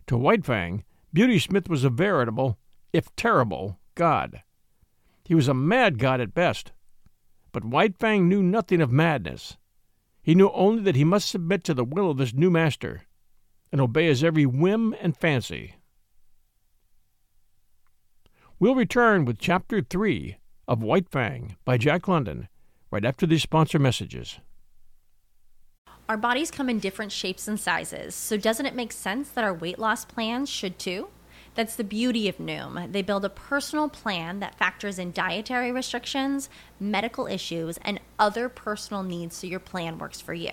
To 0.09 0.16
White 0.19 0.45
Fang, 0.45 0.83
Beauty 1.12 1.38
Smith 1.38 1.69
was 1.69 1.85
a 1.85 1.88
veritable, 1.88 2.59
if 2.92 3.14
terrible, 3.14 3.79
god. 3.95 4.42
He 5.25 5.37
was 5.37 5.47
a 5.47 5.55
mad 5.55 6.01
god 6.01 6.21
at 6.21 6.35
best. 6.35 6.73
But 7.53 7.64
White 7.64 7.97
Fang 7.97 8.29
knew 8.29 8.42
nothing 8.42 8.81
of 8.81 8.90
madness. 8.90 9.57
He 10.21 10.35
knew 10.35 10.51
only 10.51 10.83
that 10.83 10.97
he 10.97 11.05
must 11.05 11.31
submit 11.31 11.62
to 11.62 11.75
the 11.75 11.85
will 11.85 12.11
of 12.11 12.19
his 12.19 12.35
new 12.35 12.51
master 12.51 13.03
and 13.73 13.81
obey 13.81 14.07
his 14.07 14.25
every 14.25 14.47
whim 14.47 14.95
and 15.01 15.17
fancy. 15.17 15.75
We'll 18.59 18.75
return 18.75 19.25
with 19.25 19.39
Chapter 19.39 19.83
3 19.83 20.37
of 20.67 20.83
White 20.83 21.11
Fang 21.11 21.57
by 21.65 21.77
Jack 21.77 22.09
London 22.09 22.49
right 22.91 23.05
after 23.05 23.27
these 23.27 23.43
sponsor 23.43 23.79
messages. 23.79 24.39
Our 26.09 26.17
bodies 26.17 26.51
come 26.51 26.71
in 26.71 26.79
different 26.79 27.11
shapes 27.11 27.49
and 27.49 27.59
sizes, 27.59 28.15
so 28.15 28.37
doesn't 28.37 28.67
it 28.67 28.75
make 28.75 28.93
sense 28.93 29.29
that 29.31 29.45
our 29.45 29.53
weight 29.53 29.79
loss 29.79 30.05
plans 30.05 30.49
should 30.49 30.79
too? 30.79 31.09
That's 31.57 31.75
the 31.75 31.85
beauty 31.85 32.29
of 32.29 32.37
Noom. 32.37 32.93
They 32.93 33.03
build 33.03 33.25
a 33.25 33.31
personal 33.31 33.89
plan 33.89 34.41
that 34.41 34.59
factors 34.59 34.99
in 34.99 35.11
dietary 35.11 35.73
restrictions, 35.73 36.49
medical 36.79 37.27
issues, 37.27 37.79
and 37.83 37.99
other 38.19 38.49
personal 38.49 39.03
needs 39.03 39.37
so 39.37 39.47
your 39.47 39.59
plan 39.59 39.99
works 39.99 40.21
for 40.21 40.35
you. 40.35 40.53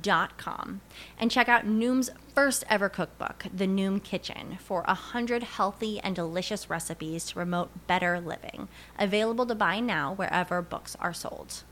Dot 0.00 0.38
com 0.38 0.80
and 1.18 1.30
check 1.30 1.48
out 1.48 1.66
Noom's 1.66 2.10
first 2.34 2.64
ever 2.68 2.88
cookbook, 2.88 3.46
The 3.52 3.66
Noom 3.66 4.02
Kitchen, 4.02 4.58
for 4.60 4.84
a 4.86 4.94
hundred 4.94 5.42
healthy 5.42 5.98
and 6.00 6.14
delicious 6.14 6.70
recipes 6.70 7.26
to 7.26 7.34
promote 7.34 7.86
better 7.86 8.20
living. 8.20 8.68
Available 8.98 9.46
to 9.46 9.54
buy 9.54 9.80
now 9.80 10.14
wherever 10.14 10.62
books 10.62 10.96
are 11.00 11.12
sold. 11.12 11.64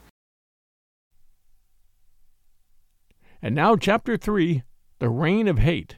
And 3.42 3.55
now, 3.55 3.76
Chapter 3.76 4.16
3 4.16 4.62
The 4.98 5.09
Reign 5.09 5.46
of 5.46 5.59
Hate. 5.59 5.96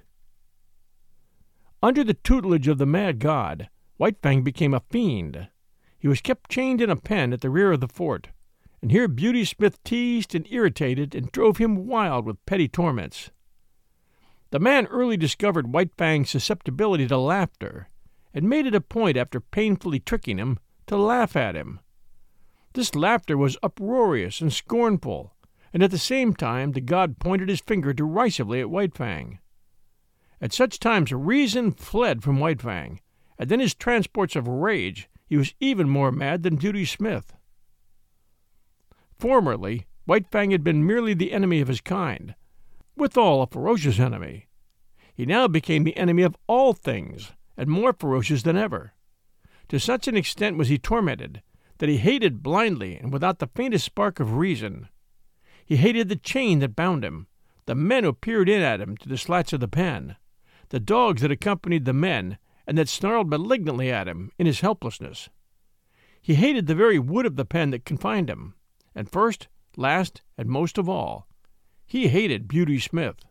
Under 1.82 2.02
the 2.02 2.14
tutelage 2.14 2.68
of 2.68 2.78
the 2.78 2.86
mad 2.86 3.20
god, 3.20 3.68
White 3.96 4.20
Fang 4.20 4.42
became 4.42 4.74
a 4.74 4.82
fiend. 4.90 5.48
He 5.98 6.08
was 6.08 6.20
kept 6.20 6.50
chained 6.50 6.80
in 6.80 6.90
a 6.90 6.96
pen 6.96 7.32
at 7.32 7.40
the 7.40 7.50
rear 7.50 7.72
of 7.72 7.80
the 7.80 7.88
fort, 7.88 8.28
and 8.80 8.90
here 8.90 9.08
Beauty 9.08 9.44
Smith 9.44 9.82
teased 9.84 10.34
and 10.34 10.46
irritated 10.50 11.14
and 11.14 11.32
drove 11.32 11.56
him 11.56 11.86
wild 11.86 12.24
with 12.24 12.44
petty 12.46 12.68
torments. 12.68 13.30
The 14.50 14.60
man 14.60 14.86
early 14.86 15.16
discovered 15.16 15.72
White 15.72 15.94
Fang's 15.98 16.30
susceptibility 16.30 17.06
to 17.08 17.18
laughter, 17.18 17.88
and 18.32 18.48
made 18.48 18.66
it 18.66 18.74
a 18.74 18.80
point 18.80 19.16
after 19.16 19.40
painfully 19.40 20.00
tricking 20.00 20.38
him 20.38 20.58
to 20.86 20.96
laugh 20.96 21.36
at 21.36 21.54
him. 21.54 21.80
This 22.74 22.94
laughter 22.94 23.36
was 23.36 23.58
uproarious 23.62 24.40
and 24.40 24.52
scornful, 24.52 25.34
and 25.72 25.82
at 25.82 25.90
the 25.90 25.98
same 25.98 26.34
time 26.34 26.72
the 26.72 26.80
god 26.80 27.18
pointed 27.18 27.48
his 27.48 27.60
finger 27.60 27.92
derisively 27.92 28.60
at 28.60 28.70
White 28.70 28.96
Fang. 28.96 29.38
At 30.40 30.52
such 30.52 30.78
times 30.78 31.12
reason 31.12 31.72
fled 31.72 32.22
from 32.22 32.38
White 32.38 32.62
Fang, 32.62 33.00
and 33.38 33.50
in 33.50 33.60
his 33.60 33.74
transports 33.74 34.36
of 34.36 34.46
rage 34.46 35.08
he 35.26 35.36
was 35.36 35.54
even 35.60 35.88
more 35.88 36.12
mad 36.12 36.42
than 36.42 36.56
Beauty 36.56 36.84
Smith. 36.84 37.34
Formerly, 39.18 39.86
White 40.04 40.30
Fang 40.30 40.52
had 40.52 40.62
been 40.62 40.86
merely 40.86 41.12
the 41.12 41.32
enemy 41.32 41.60
of 41.60 41.68
his 41.68 41.80
kind, 41.80 42.34
withal 42.96 43.42
a 43.42 43.46
ferocious 43.46 43.98
enemy. 43.98 44.46
He 45.14 45.26
now 45.26 45.48
became 45.48 45.84
the 45.84 45.96
enemy 45.96 46.22
of 46.22 46.36
all 46.46 46.72
things, 46.72 47.32
and 47.56 47.68
more 47.68 47.92
ferocious 47.92 48.42
than 48.42 48.56
ever. 48.56 48.92
To 49.68 49.80
such 49.80 50.06
an 50.06 50.16
extent 50.16 50.56
was 50.56 50.68
he 50.68 50.78
tormented 50.78 51.42
that 51.78 51.88
he 51.88 51.98
hated 51.98 52.42
blindly 52.42 52.96
and 52.96 53.12
without 53.12 53.38
the 53.38 53.48
faintest 53.48 53.84
spark 53.84 54.20
of 54.20 54.36
reason. 54.36 54.88
He 55.66 55.76
hated 55.76 56.08
the 56.08 56.16
chain 56.16 56.60
that 56.60 56.76
bound 56.76 57.04
him, 57.04 57.26
the 57.66 57.74
men 57.74 58.04
who 58.04 58.12
peered 58.12 58.48
in 58.48 58.62
at 58.62 58.80
him 58.80 58.96
through 58.96 59.10
the 59.10 59.18
slats 59.18 59.52
of 59.52 59.60
the 59.60 59.68
pen, 59.68 60.16
the 60.70 60.80
dogs 60.80 61.22
that 61.22 61.32
accompanied 61.32 61.84
the 61.84 61.92
men 61.92 62.38
and 62.66 62.78
that 62.78 62.88
snarled 62.88 63.28
malignantly 63.28 63.90
at 63.90 64.08
him 64.08 64.30
in 64.38 64.46
his 64.46 64.60
helplessness. 64.60 65.28
He 66.20 66.34
hated 66.34 66.66
the 66.66 66.74
very 66.74 66.98
wood 66.98 67.26
of 67.26 67.36
the 67.36 67.44
pen 67.44 67.70
that 67.70 67.84
confined 67.84 68.30
him, 68.30 68.54
and 68.98 69.08
first, 69.08 69.46
last, 69.76 70.22
and 70.36 70.48
most 70.48 70.76
of 70.76 70.88
all, 70.88 71.28
he 71.86 72.08
hated 72.08 72.48
Beauty 72.48 72.80
Smith. 72.80 73.24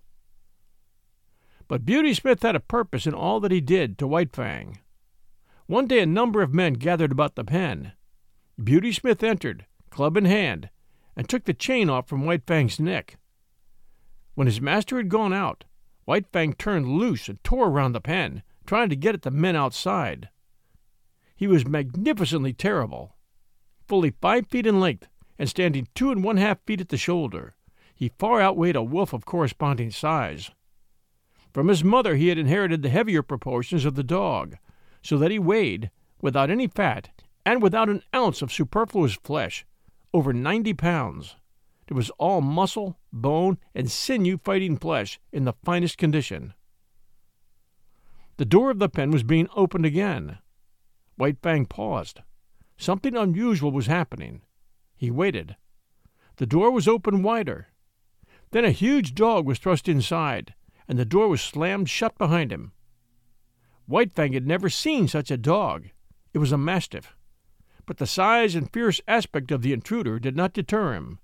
But 1.68 1.86
Beauty 1.86 2.14
Smith 2.14 2.42
had 2.42 2.56
a 2.56 2.62
purpose 2.62 3.06
in 3.06 3.14
all 3.14 3.42
that 3.42 3.52
he 3.52 3.60
did 3.60 3.98
to 3.98 4.08
White 4.08 4.34
Fang. 4.34 4.80
One 5.66 5.86
day 5.86 6.00
a 6.00 6.06
number 6.06 6.42
of 6.42 6.54
men 6.54 6.76
gathered 6.76 7.12
about 7.12 7.36
the 7.36 7.44
pen. 7.44 7.92
Beauty 8.64 8.94
Smith 8.94 9.22
entered, 9.22 9.66
club 9.90 10.16
in 10.16 10.24
hand, 10.24 10.70
and 11.18 11.28
took 11.28 11.44
the 11.44 11.54
chain 11.54 11.90
off 11.90 12.08
from 12.08 12.26
White 12.26 12.48
Fang's 12.48 12.80
neck. 12.80 13.18
When 14.36 14.48
his 14.48 14.62
master 14.62 14.96
had 14.96 15.10
gone 15.10 15.34
out, 15.34 15.66
White 16.06 16.32
Fang 16.32 16.54
turned 16.54 16.88
loose 16.88 17.28
and 17.28 17.44
tore 17.44 17.68
around 17.68 17.92
the 17.92 18.00
pen, 18.00 18.42
trying 18.66 18.88
to 18.88 18.96
get 18.96 19.16
at 19.16 19.24
the 19.24 19.32
men 19.32 19.58
outside. 19.58 20.30
He 21.36 21.46
was 21.46 21.68
magnificently 21.68 22.54
terrible. 22.54 23.18
Fully 23.86 24.14
five 24.22 24.48
feet 24.48 24.66
in 24.66 24.80
length, 24.80 25.10
and 25.40 25.50
standing 25.50 25.88
two 25.94 26.12
and 26.12 26.24
one 26.24 26.38
half 26.38 26.60
feet 26.66 26.82
at 26.82 26.90
the 26.90 26.98
shoulder, 26.98 27.56
he 27.94 28.12
far 28.20 28.42
outweighed 28.42 28.76
a 28.76 28.84
wolf 28.84 29.14
of 29.14 29.26
corresponding 29.26 29.92
size. 29.92 30.52
From 31.54 31.68
his 31.68 31.84
mother 31.84 32.16
he 32.16 32.28
had 32.28 32.38
inherited 32.38 32.82
the 32.82 32.90
heavier 32.90 33.24
proportions 33.24 33.86
of 33.86 33.96
the 33.96 34.04
dog, 34.04 34.58
so 35.02 35.18
that 35.18 35.32
he 35.32 35.40
weighed, 35.40 35.90
without 36.22 36.50
any 36.50 36.68
fat 36.68 37.10
and 37.46 37.62
without 37.62 37.90
an 37.90 38.04
ounce 38.14 38.42
of 38.42 38.52
superfluous 38.52 39.16
flesh, 39.16 39.66
over 40.14 40.34
ninety 40.34 40.74
pounds. 40.74 41.36
It 41.88 41.94
was 41.94 42.10
all 42.18 42.42
muscle, 42.42 42.98
bone, 43.14 43.58
and 43.74 43.90
sinew 43.90 44.38
fighting 44.38 44.78
flesh 44.78 45.20
in 45.32 45.46
the 45.46 45.54
finest 45.64 45.98
condition. 45.98 46.54
The 48.36 48.46
door 48.46 48.70
of 48.70 48.80
the 48.80 48.90
pen 48.90 49.12
was 49.12 49.24
being 49.24 49.48
opened 49.56 49.86
again. 49.86 50.40
White 51.16 51.38
Fang 51.42 51.66
paused. 51.66 52.20
Something 52.78 53.16
unusual 53.16 53.72
was 53.72 53.88
happening. 53.88 54.42
He 54.98 55.12
waited. 55.12 55.56
The 56.38 56.48
door 56.48 56.72
was 56.72 56.88
opened 56.88 57.24
wider. 57.24 57.68
Then 58.52 58.66
a 58.66 58.72
huge 58.72 59.14
dog 59.14 59.46
was 59.46 59.60
thrust 59.60 59.88
inside, 59.88 60.56
and 60.88 60.98
the 60.98 61.06
door 61.06 61.28
was 61.28 61.42
slammed 61.42 61.90
shut 61.90 62.18
behind 62.18 62.52
him. 62.52 62.72
White 63.86 64.12
Fang 64.12 64.34
had 64.34 64.48
never 64.48 64.70
seen 64.70 65.08
such 65.08 65.30
a 65.30 65.38
dog. 65.38 65.90
It 66.34 66.40
was 66.40 66.52
a 66.52 66.58
mastiff. 66.58 67.16
But 67.86 67.98
the 67.98 68.08
size 68.08 68.56
and 68.56 68.72
fierce 68.74 69.00
aspect 69.08 69.52
of 69.52 69.62
the 69.62 69.72
intruder 69.72 70.20
did 70.20 70.36
not 70.36 70.54
deter 70.54 70.94
him. 70.94 71.20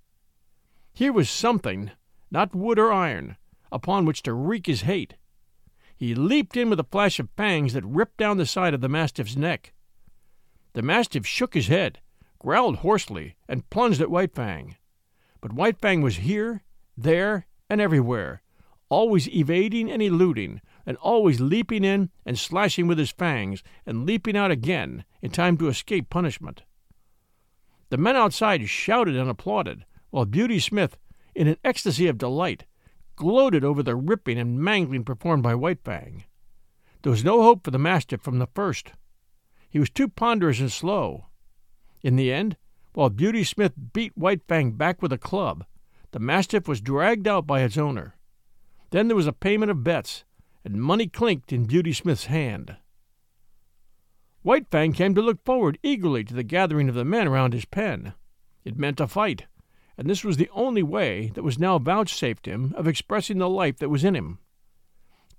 Here 0.94 1.12
was 1.12 1.30
something, 1.30 1.92
not 2.30 2.56
wood 2.56 2.78
or 2.78 2.94
iron, 2.94 3.38
upon 3.72 4.06
which 4.06 4.22
to 4.24 4.34
wreak 4.34 4.68
his 4.68 4.82
hate. 4.82 5.16
He 5.96 6.14
leaped 6.14 6.56
in 6.56 6.70
with 6.70 6.80
a 6.80 6.86
flash 6.86 7.20
of 7.20 7.30
fangs 7.36 7.74
that 7.74 7.86
ripped 7.86 8.18
down 8.18 8.38
the 8.38 8.46
side 8.46 8.74
of 8.74 8.82
the 8.82 8.90
mastiff's 8.90 9.36
neck. 9.36 9.74
The 10.74 10.82
mastiff 10.82 11.26
shook 11.26 11.54
his 11.54 11.68
head, 11.68 12.00
growled 12.44 12.78
hoarsely, 12.78 13.36
and 13.48 13.70
plunged 13.70 14.02
at 14.02 14.12
White 14.12 14.36
Fang. 14.36 14.76
But 15.40 15.54
White 15.54 15.80
Fang 15.80 16.02
was 16.02 16.18
here, 16.18 16.64
there, 16.98 17.48
and 17.70 17.80
everywhere, 17.80 18.44
always 18.90 19.30
evading 19.30 19.90
and 19.90 20.02
eluding, 20.02 20.62
and 20.86 20.98
always 20.98 21.40
leaping 21.40 21.86
in 21.86 22.10
and 22.26 22.38
slashing 22.38 22.86
with 22.86 22.98
his 22.98 23.12
fangs, 23.12 23.64
and 23.86 24.06
leaping 24.06 24.36
out 24.36 24.52
again 24.52 25.06
in 25.22 25.32
time 25.32 25.58
to 25.58 25.70
escape 25.70 26.10
punishment. 26.10 26.64
The 27.90 27.98
men 27.98 28.18
outside 28.18 28.68
shouted 28.70 29.16
and 29.16 29.30
applauded, 29.30 29.86
while 30.10 30.26
Beauty 30.26 30.60
Smith, 30.60 30.98
in 31.34 31.48
an 31.48 31.58
ecstasy 31.64 32.08
of 32.08 32.18
delight, 32.18 32.66
gloated 33.16 33.64
over 33.64 33.82
the 33.82 33.96
ripping 33.96 34.38
and 34.38 34.60
mangling 34.60 35.06
performed 35.06 35.44
by 35.44 35.56
White 35.56 35.84
Fang. 35.86 36.26
There 37.04 37.12
was 37.12 37.24
no 37.24 37.42
hope 37.42 37.64
for 37.64 37.72
the 37.72 37.80
mastiff 37.80 38.22
from 38.22 38.40
the 38.40 38.48
first. 38.54 38.92
He 39.70 39.80
was 39.80 39.90
too 39.90 40.10
ponderous 40.10 40.60
and 40.60 40.72
slow. 40.72 41.28
In 42.04 42.18
the 42.18 42.32
end, 42.32 42.58
while 42.94 43.10
Beauty 43.10 43.44
Smith 43.44 43.74
beat 43.94 44.16
White 44.18 44.44
Fang 44.48 44.74
back 44.74 45.02
with 45.02 45.14
a 45.14 45.18
club, 45.18 45.66
the 46.12 46.20
mastiff 46.20 46.68
was 46.68 46.82
dragged 46.82 47.28
out 47.28 47.48
by 47.48 47.62
its 47.62 47.78
owner. 47.78 48.16
Then 48.92 49.08
there 49.08 49.16
was 49.16 49.26
a 49.26 49.34
payment 49.34 49.72
of 49.72 49.84
bets, 49.84 50.26
and 50.64 50.82
money 50.82 51.08
clinked 51.08 51.52
in 51.52 51.66
Beauty 51.66 51.94
Smith's 51.94 52.26
hand. 52.26 52.76
White 54.44 54.70
Fang 54.70 54.92
came 54.92 55.16
to 55.16 55.22
look 55.22 55.44
forward 55.44 55.80
eagerly 55.82 56.24
to 56.26 56.34
the 56.34 56.44
gathering 56.44 56.90
of 56.90 56.96
the 56.96 57.06
men 57.06 57.28
around 57.28 57.54
his 57.54 57.66
pen. 57.66 58.14
It 58.66 58.78
meant 58.78 59.00
a 59.00 59.08
fight, 59.08 59.46
and 59.98 60.10
this 60.10 60.24
was 60.24 60.38
the 60.38 60.50
only 60.52 60.84
way 60.84 61.32
that 61.34 61.44
was 61.44 61.58
now 61.58 61.80
vouchsafed 61.80 62.46
him 62.46 62.74
of 62.76 62.88
expressing 62.88 63.38
the 63.38 63.50
life 63.50 63.78
that 63.78 63.90
was 63.90 64.04
in 64.04 64.16
him. 64.16 64.40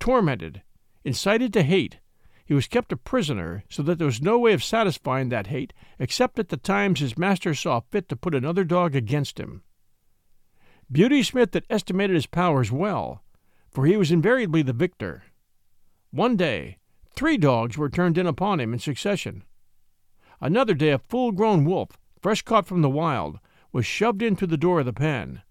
Tormented, 0.00 0.62
incited 1.04 1.52
to 1.52 1.62
hate, 1.62 1.98
he 2.44 2.54
was 2.54 2.68
kept 2.68 2.92
a 2.92 2.96
prisoner 2.96 3.64
so 3.70 3.82
that 3.82 3.98
there 3.98 4.06
was 4.06 4.20
no 4.20 4.38
way 4.38 4.52
of 4.52 4.62
satisfying 4.62 5.30
that 5.30 5.46
hate 5.46 5.72
except 5.98 6.38
at 6.38 6.50
the 6.50 6.56
times 6.56 7.00
his 7.00 7.16
master 7.16 7.54
saw 7.54 7.80
fit 7.80 8.08
to 8.08 8.16
put 8.16 8.34
another 8.34 8.64
dog 8.64 8.94
against 8.94 9.40
him. 9.40 9.62
Beauty 10.92 11.22
Smith 11.22 11.54
had 11.54 11.64
estimated 11.70 12.14
his 12.14 12.26
powers 12.26 12.70
well, 12.70 13.24
for 13.70 13.86
he 13.86 13.96
was 13.96 14.12
invariably 14.12 14.62
the 14.62 14.72
victor. 14.72 15.24
One 16.10 16.36
day, 16.36 16.78
three 17.16 17.38
dogs 17.38 17.78
were 17.78 17.88
turned 17.88 18.18
in 18.18 18.26
upon 18.26 18.60
him 18.60 18.72
in 18.72 18.78
succession. 18.78 19.44
Another 20.40 20.74
day, 20.74 20.90
a 20.90 20.98
full 20.98 21.32
grown 21.32 21.64
wolf, 21.64 21.98
fresh 22.20 22.42
caught 22.42 22.66
from 22.66 22.82
the 22.82 22.90
wild, 22.90 23.38
was 23.72 23.86
shoved 23.86 24.20
in 24.20 24.36
through 24.36 24.48
the 24.48 24.56
door 24.56 24.80
of 24.80 24.86
the 24.86 24.92
pen. 24.92 25.42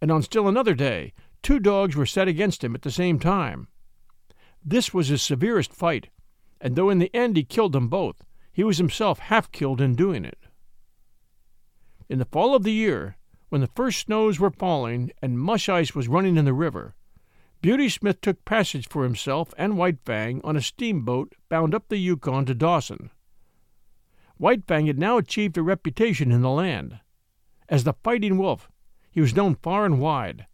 And 0.00 0.12
on 0.12 0.22
still 0.22 0.46
another 0.46 0.74
day, 0.74 1.12
two 1.42 1.58
dogs 1.58 1.96
were 1.96 2.06
set 2.06 2.28
against 2.28 2.62
him 2.62 2.74
at 2.74 2.82
the 2.82 2.90
same 2.90 3.18
time. 3.18 3.68
This 4.68 4.92
was 4.92 5.06
his 5.06 5.22
severest 5.22 5.72
fight, 5.72 6.10
and 6.60 6.74
though 6.74 6.90
in 6.90 6.98
the 6.98 7.14
end 7.14 7.36
he 7.36 7.44
killed 7.44 7.72
them 7.72 7.86
both, 7.86 8.24
he 8.52 8.64
was 8.64 8.78
himself 8.78 9.20
half 9.20 9.52
killed 9.52 9.80
in 9.80 9.94
doing 9.94 10.24
it. 10.24 10.40
In 12.08 12.18
the 12.18 12.24
fall 12.24 12.52
of 12.52 12.64
the 12.64 12.72
year, 12.72 13.16
when 13.48 13.60
the 13.60 13.68
first 13.68 14.00
snows 14.00 14.40
were 14.40 14.50
falling 14.50 15.12
and 15.22 15.38
mush 15.38 15.68
ice 15.68 15.94
was 15.94 16.08
running 16.08 16.36
in 16.36 16.44
the 16.44 16.52
river, 16.52 16.96
Beauty 17.62 17.88
Smith 17.88 18.20
took 18.20 18.44
passage 18.44 18.88
for 18.88 19.04
himself 19.04 19.54
and 19.56 19.78
White 19.78 20.00
Fang 20.04 20.40
on 20.42 20.56
a 20.56 20.60
steamboat 20.60 21.34
bound 21.48 21.72
up 21.72 21.88
the 21.88 21.96
Yukon 21.96 22.44
to 22.46 22.54
Dawson. 22.54 23.10
White 24.36 24.66
Fang 24.66 24.86
had 24.86 24.98
now 24.98 25.16
achieved 25.16 25.56
a 25.56 25.62
reputation 25.62 26.32
in 26.32 26.42
the 26.42 26.50
land. 26.50 26.98
As 27.68 27.84
the 27.84 27.94
Fighting 28.02 28.36
Wolf, 28.36 28.68
he 29.12 29.20
was 29.20 29.36
known 29.36 29.54
far 29.54 29.84
and 29.86 30.00
wide, 30.00 30.46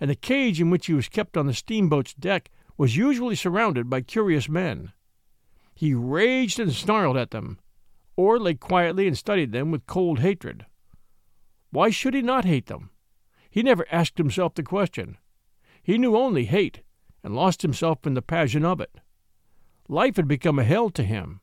and 0.00 0.10
the 0.10 0.16
cage 0.16 0.60
in 0.60 0.70
which 0.70 0.86
he 0.86 0.92
was 0.92 1.08
kept 1.08 1.36
on 1.36 1.46
the 1.46 1.54
steamboat's 1.54 2.14
deck 2.14 2.50
was 2.80 2.96
usually 2.96 3.34
surrounded 3.36 3.90
by 3.90 4.00
curious 4.00 4.48
men. 4.48 4.90
He 5.74 5.92
raged 5.92 6.58
and 6.58 6.72
snarled 6.72 7.18
at 7.18 7.30
them, 7.30 7.58
or 8.16 8.38
lay 8.38 8.54
quietly 8.54 9.06
and 9.06 9.18
studied 9.18 9.52
them 9.52 9.70
with 9.70 9.84
cold 9.84 10.20
hatred. 10.20 10.64
Why 11.70 11.90
should 11.90 12.14
he 12.14 12.22
not 12.22 12.46
hate 12.46 12.68
them? 12.68 12.88
He 13.50 13.62
never 13.62 13.84
asked 13.92 14.16
himself 14.16 14.54
the 14.54 14.62
question. 14.62 15.18
He 15.82 15.98
knew 15.98 16.16
only 16.16 16.46
hate, 16.46 16.80
and 17.22 17.36
lost 17.36 17.60
himself 17.60 18.06
in 18.06 18.14
the 18.14 18.22
passion 18.22 18.64
of 18.64 18.80
it. 18.80 18.96
Life 19.86 20.16
had 20.16 20.26
become 20.26 20.58
a 20.58 20.64
hell 20.64 20.88
to 20.88 21.04
him. 21.04 21.42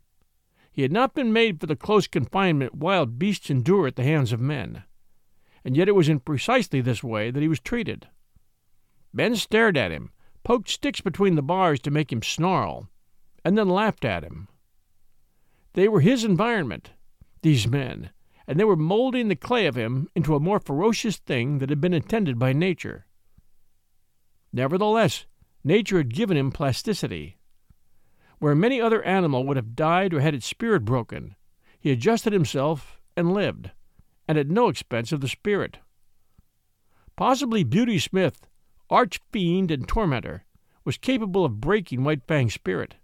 He 0.71 0.81
had 0.81 0.91
not 0.91 1.13
been 1.13 1.31
made 1.31 1.59
for 1.59 1.67
the 1.67 1.75
close 1.75 2.07
confinement 2.07 2.73
wild 2.73 3.19
beasts 3.19 3.51
endure 3.51 3.85
at 3.85 3.95
the 3.95 4.03
hands 4.03 4.33
of 4.33 4.41
men 4.41 4.85
and 5.67 5.75
yet 5.75 5.89
it 5.89 5.95
was 5.95 6.07
in 6.07 6.17
precisely 6.21 6.79
this 6.79 7.03
way 7.03 7.29
that 7.29 7.41
he 7.41 7.47
was 7.49 7.59
treated. 7.59 8.07
Men 9.11 9.35
stared 9.35 9.75
at 9.75 9.91
him, 9.91 10.11
poked 10.47 10.69
sticks 10.69 11.01
between 11.01 11.35
the 11.35 11.41
bars 11.41 11.77
to 11.77 11.91
make 11.91 12.09
him 12.09 12.23
snarl, 12.23 12.87
and 13.43 13.57
then 13.57 13.67
laughed 13.67 14.05
at 14.05 14.23
him. 14.23 14.47
They 15.73 15.89
were 15.89 15.99
his 15.99 16.23
environment, 16.23 16.91
these 17.41 17.67
men, 17.67 18.11
and 18.47 18.57
they 18.57 18.63
were 18.63 18.77
molding 18.77 19.27
the 19.27 19.35
clay 19.35 19.65
of 19.65 19.75
him 19.75 20.07
into 20.15 20.35
a 20.35 20.39
more 20.39 20.61
ferocious 20.61 21.17
thing 21.17 21.57
that 21.57 21.69
had 21.69 21.81
been 21.81 21.93
intended 21.93 22.39
by 22.39 22.53
nature. 22.53 23.05
Nevertheless, 24.53 25.25
nature 25.65 25.97
had 25.97 26.15
given 26.15 26.37
him 26.37 26.53
plasticity. 26.53 27.35
Where 28.39 28.55
many 28.55 28.79
other 28.79 29.03
animal 29.03 29.45
would 29.45 29.57
have 29.57 29.75
died 29.75 30.13
or 30.13 30.21
had 30.21 30.33
its 30.33 30.45
spirit 30.45 30.85
broken, 30.85 31.35
he 31.77 31.91
adjusted 31.91 32.31
himself 32.31 33.01
and 33.17 33.33
lived, 33.33 33.71
and 34.29 34.37
at 34.37 34.47
no 34.47 34.69
expense 34.69 35.11
of 35.11 35.19
the 35.19 35.27
spirit. 35.27 35.79
Possibly 37.17 37.65
Beauty 37.65 37.99
Smith, 37.99 38.46
arch 38.89 39.19
fiend 39.31 39.71
and 39.71 39.87
tormentor, 39.87 40.45
was 40.85 40.97
capable 40.97 41.43
of 41.43 41.59
breaking 41.59 42.03
White 42.03 42.23
Fang's 42.25 42.53
spirit, 42.53 42.95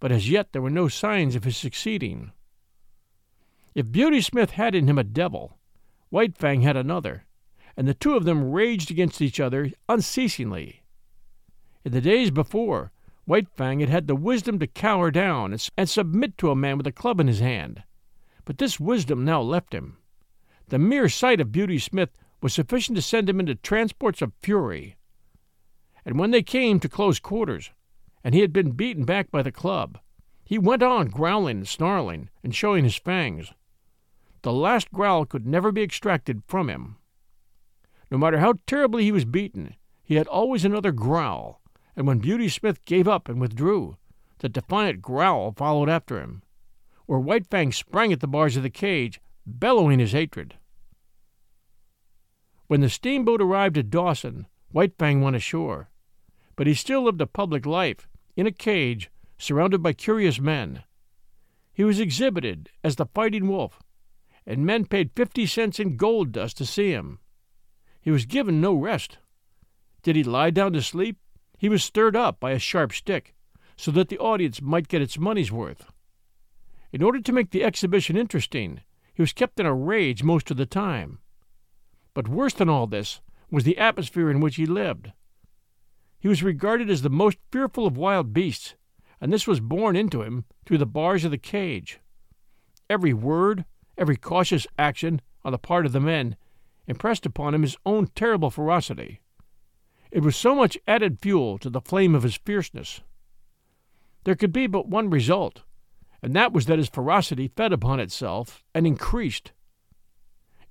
but 0.00 0.12
as 0.12 0.28
yet 0.28 0.52
there 0.52 0.60
were 0.60 0.68
no 0.68 0.88
signs 0.88 1.34
of 1.34 1.44
his 1.44 1.56
succeeding. 1.56 2.32
If 3.74 3.90
Beauty 3.90 4.20
Smith 4.20 4.50
had 4.50 4.74
in 4.74 4.86
him 4.86 4.98
a 4.98 5.04
devil, 5.04 5.58
White 6.10 6.36
Fang 6.36 6.60
had 6.60 6.76
another, 6.76 7.24
and 7.76 7.88
the 7.88 7.94
two 7.94 8.14
of 8.14 8.24
them 8.24 8.50
raged 8.50 8.90
against 8.90 9.22
each 9.22 9.40
other 9.40 9.70
unceasingly. 9.88 10.82
In 11.84 11.92
the 11.92 12.00
days 12.00 12.30
before, 12.30 12.92
White 13.24 13.48
Fang 13.48 13.80
had 13.80 13.88
had 13.88 14.06
the 14.06 14.14
wisdom 14.14 14.58
to 14.58 14.66
cower 14.66 15.10
down 15.10 15.52
and, 15.52 15.68
and 15.76 15.88
submit 15.88 16.36
to 16.38 16.50
a 16.50 16.56
man 16.56 16.76
with 16.76 16.86
a 16.86 16.92
club 16.92 17.20
in 17.20 17.26
his 17.26 17.40
hand, 17.40 17.82
but 18.44 18.58
this 18.58 18.78
wisdom 18.78 19.24
now 19.24 19.40
left 19.40 19.72
him. 19.72 19.96
The 20.68 20.78
mere 20.78 21.08
sight 21.08 21.40
of 21.40 21.52
Beauty 21.52 21.78
Smith 21.78 22.10
was 22.42 22.52
sufficient 22.52 22.96
to 22.96 23.02
send 23.02 23.30
him 23.30 23.40
into 23.40 23.54
transports 23.54 24.20
of 24.20 24.32
fury 24.42 24.95
and 26.06 26.20
when 26.20 26.30
they 26.30 26.42
came 26.42 26.78
to 26.78 26.88
close 26.88 27.18
quarters, 27.18 27.72
and 28.22 28.32
he 28.32 28.40
had 28.40 28.52
been 28.52 28.70
beaten 28.70 29.04
back 29.04 29.28
by 29.32 29.42
the 29.42 29.50
club, 29.50 29.98
he 30.44 30.56
went 30.56 30.80
on 30.80 31.08
growling 31.08 31.58
and 31.58 31.68
snarling 31.68 32.30
and 32.44 32.54
showing 32.54 32.84
his 32.84 32.94
fangs. 32.94 33.52
The 34.42 34.52
last 34.52 34.92
growl 34.92 35.26
could 35.26 35.44
never 35.44 35.72
be 35.72 35.82
extracted 35.82 36.44
from 36.46 36.70
him. 36.70 36.98
No 38.08 38.18
matter 38.18 38.38
how 38.38 38.54
terribly 38.68 39.02
he 39.02 39.10
was 39.10 39.24
beaten, 39.24 39.74
he 40.04 40.14
had 40.14 40.28
always 40.28 40.64
another 40.64 40.92
growl, 40.92 41.60
and 41.96 42.06
when 42.06 42.20
Beauty 42.20 42.48
Smith 42.48 42.84
gave 42.84 43.08
up 43.08 43.28
and 43.28 43.40
withdrew, 43.40 43.96
the 44.38 44.48
defiant 44.48 45.02
growl 45.02 45.54
followed 45.56 45.88
after 45.88 46.20
him, 46.20 46.44
or 47.08 47.18
White 47.18 47.48
Fang 47.48 47.72
sprang 47.72 48.12
at 48.12 48.20
the 48.20 48.28
bars 48.28 48.56
of 48.56 48.62
the 48.62 48.70
cage, 48.70 49.20
bellowing 49.44 49.98
his 49.98 50.12
hatred. 50.12 50.54
When 52.68 52.80
the 52.80 52.88
steamboat 52.88 53.42
arrived 53.42 53.76
at 53.76 53.90
Dawson, 53.90 54.46
White 54.70 54.96
Fang 54.98 55.20
went 55.20 55.34
ashore 55.34 55.88
but 56.56 56.66
he 56.66 56.74
still 56.74 57.04
lived 57.04 57.20
a 57.20 57.26
public 57.26 57.64
life, 57.66 58.08
in 58.34 58.46
a 58.46 58.50
cage, 58.50 59.10
surrounded 59.38 59.82
by 59.82 59.92
curious 59.92 60.40
men. 60.40 60.82
He 61.72 61.84
was 61.84 62.00
exhibited 62.00 62.70
as 62.82 62.96
the 62.96 63.06
fighting 63.06 63.48
wolf, 63.48 63.80
and 64.46 64.64
men 64.64 64.86
paid 64.86 65.10
fifty 65.14 65.46
cents 65.46 65.78
in 65.78 65.96
gold 65.96 66.32
dust 66.32 66.56
to 66.58 66.66
see 66.66 66.90
him. 66.90 67.18
He 68.00 68.10
was 68.10 68.24
given 68.24 68.60
no 68.60 68.74
rest. 68.74 69.18
Did 70.02 70.16
he 70.16 70.24
lie 70.24 70.50
down 70.50 70.72
to 70.72 70.82
sleep, 70.82 71.18
he 71.58 71.68
was 71.68 71.84
stirred 71.84 72.16
up 72.16 72.40
by 72.40 72.52
a 72.52 72.58
sharp 72.58 72.92
stick, 72.92 73.34
so 73.76 73.90
that 73.90 74.08
the 74.08 74.18
audience 74.18 74.62
might 74.62 74.88
get 74.88 75.02
its 75.02 75.18
money's 75.18 75.52
worth. 75.52 75.86
In 76.92 77.02
order 77.02 77.20
to 77.20 77.32
make 77.32 77.50
the 77.50 77.64
exhibition 77.64 78.16
interesting, 78.16 78.80
he 79.12 79.22
was 79.22 79.32
kept 79.32 79.60
in 79.60 79.66
a 79.66 79.74
rage 79.74 80.22
most 80.22 80.50
of 80.50 80.56
the 80.56 80.66
time. 80.66 81.18
But 82.14 82.28
worse 82.28 82.54
than 82.54 82.68
all 82.68 82.86
this 82.86 83.20
was 83.50 83.64
the 83.64 83.78
atmosphere 83.78 84.30
in 84.30 84.40
which 84.40 84.56
he 84.56 84.64
lived. 84.64 85.12
He 86.18 86.28
was 86.28 86.42
regarded 86.42 86.90
as 86.90 87.02
the 87.02 87.10
most 87.10 87.38
fearful 87.50 87.86
of 87.86 87.96
wild 87.96 88.32
beasts, 88.32 88.74
and 89.20 89.32
this 89.32 89.46
was 89.46 89.60
borne 89.60 89.96
into 89.96 90.22
him 90.22 90.44
through 90.64 90.78
the 90.78 90.86
bars 90.86 91.24
of 91.24 91.30
the 91.30 91.38
cage. 91.38 92.00
Every 92.88 93.12
word, 93.12 93.64
every 93.98 94.16
cautious 94.16 94.66
action 94.78 95.20
on 95.44 95.52
the 95.52 95.58
part 95.58 95.86
of 95.86 95.92
the 95.92 96.00
men 96.00 96.36
impressed 96.86 97.26
upon 97.26 97.54
him 97.54 97.62
his 97.62 97.76
own 97.84 98.08
terrible 98.14 98.50
ferocity. 98.50 99.20
It 100.10 100.22
was 100.22 100.36
so 100.36 100.54
much 100.54 100.78
added 100.86 101.20
fuel 101.20 101.58
to 101.58 101.70
the 101.70 101.80
flame 101.80 102.14
of 102.14 102.22
his 102.22 102.36
fierceness. 102.36 103.00
There 104.24 104.36
could 104.36 104.52
be 104.52 104.66
but 104.66 104.88
one 104.88 105.10
result, 105.10 105.62
and 106.22 106.34
that 106.34 106.52
was 106.52 106.66
that 106.66 106.78
his 106.78 106.88
ferocity 106.88 107.48
fed 107.48 107.72
upon 107.72 108.00
itself 108.00 108.64
and 108.74 108.86
increased. 108.86 109.52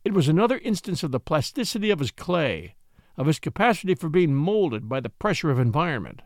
It 0.03 0.13
was 0.13 0.27
another 0.27 0.57
instance 0.59 1.03
of 1.03 1.11
the 1.11 1.19
plasticity 1.19 1.89
of 1.89 1.99
his 1.99 2.11
clay, 2.11 2.75
of 3.17 3.27
his 3.27 3.39
capacity 3.39 3.95
for 3.95 4.09
being 4.09 4.33
molded 4.33 4.89
by 4.89 4.99
the 4.99 5.09
pressure 5.09 5.49
of 5.49 5.59
environment. 5.59 6.21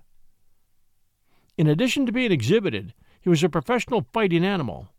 In 1.58 1.67
addition 1.67 2.06
to 2.06 2.12
being 2.12 2.32
exhibited, 2.32 2.93
he 3.21 3.30
was 3.30 3.43
a 3.43 3.49
professional 3.49 4.06
fighting 4.13 4.45
animal. 4.45 4.89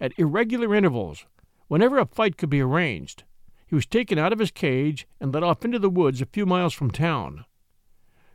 At 0.00 0.18
irregular 0.18 0.74
intervals, 0.74 1.26
whenever 1.68 1.98
a 1.98 2.06
fight 2.06 2.36
could 2.36 2.50
be 2.50 2.60
arranged, 2.60 3.24
he 3.66 3.74
was 3.74 3.86
taken 3.86 4.18
out 4.18 4.32
of 4.32 4.38
his 4.38 4.50
cage 4.50 5.06
and 5.20 5.32
led 5.32 5.42
off 5.42 5.64
into 5.64 5.78
the 5.78 5.90
woods 5.90 6.20
a 6.20 6.26
few 6.26 6.44
miles 6.44 6.74
from 6.74 6.90
town. 6.90 7.44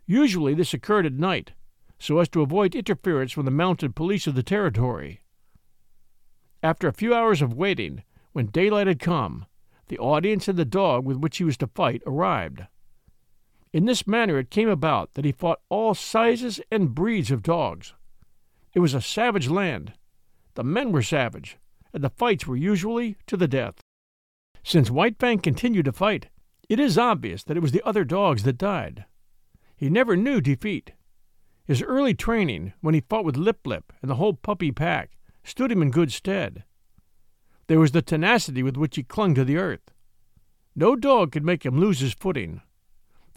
Usually 0.06 0.54
this 0.54 0.74
occurred 0.74 1.06
at 1.06 1.14
night, 1.14 1.52
so 2.00 2.20
as 2.20 2.30
to 2.30 2.42
avoid 2.42 2.76
interference 2.76 3.32
from 3.32 3.46
the 3.46 3.52
mounted 3.52 3.96
police 3.96 4.28
of 4.28 4.36
the 4.36 4.44
territory. 4.44 5.22
After 6.64 6.88
a 6.88 6.94
few 6.94 7.14
hours 7.14 7.42
of 7.42 7.54
waiting, 7.54 8.04
when 8.32 8.48
daylight 8.48 8.88
had 8.88 9.00
come, 9.00 9.46
the 9.88 10.00
audience 10.00 10.48
and 10.48 10.58
the 10.58 10.66
dog 10.66 11.06
with 11.06 11.18
which 11.18 11.38
he 11.38 11.44
was 11.44 11.58
to 11.58 11.68
fight 11.68 12.02
arrived. 12.06 12.64
In 13.78 13.86
this 13.86 14.08
manner 14.08 14.40
it 14.40 14.50
came 14.50 14.70
about 14.70 15.14
that 15.14 15.24
he 15.24 15.32
fought 15.32 15.62
all 15.70 15.94
sizes 15.94 16.60
and 16.72 16.96
breeds 16.96 17.30
of 17.30 17.44
dogs. 17.44 17.94
It 18.74 18.80
was 18.80 18.96
a 18.96 19.02
savage 19.02 19.50
land. 19.50 19.94
The 20.56 20.64
men 20.64 20.92
were 20.92 21.04
savage, 21.04 21.60
and 21.94 22.04
the 22.04 22.10
fights 22.10 22.48
were 22.48 22.56
usually 22.56 23.18
to 23.28 23.38
the 23.38 23.48
death. 23.48 23.76
Since 24.64 24.90
White 24.90 25.20
Fang 25.20 25.38
continued 25.38 25.86
to 25.86 25.92
fight, 25.92 26.30
it 26.68 26.80
is 26.80 26.98
obvious 26.98 27.44
that 27.44 27.56
it 27.56 27.60
was 27.60 27.72
the 27.72 27.88
other 27.88 28.04
dogs 28.04 28.42
that 28.46 28.58
died. 28.58 29.06
He 29.76 29.92
never 29.92 30.18
knew 30.18 30.42
defeat. 30.42 30.94
His 31.64 31.84
early 31.84 32.16
training, 32.16 32.74
when 32.82 32.96
he 32.96 33.04
fought 33.08 33.26
with 33.26 33.38
Lip 33.38 33.60
Lip 33.68 33.94
and 34.02 34.10
the 34.10 34.16
whole 34.16 34.34
puppy 34.34 34.72
pack, 34.72 35.12
stood 35.44 35.72
him 35.72 35.84
in 35.84 35.92
good 35.92 36.12
stead. 36.12 36.64
There 37.68 37.80
was 37.80 37.92
the 37.92 38.02
tenacity 38.02 38.64
with 38.64 38.76
which 38.76 38.96
he 38.96 39.04
clung 39.04 39.36
to 39.36 39.46
the 39.46 39.58
earth. 39.58 39.92
No 40.76 40.96
dog 40.96 41.32
could 41.32 41.46
make 41.46 41.64
him 41.64 41.80
lose 41.80 42.00
his 42.00 42.16
footing. 42.16 42.62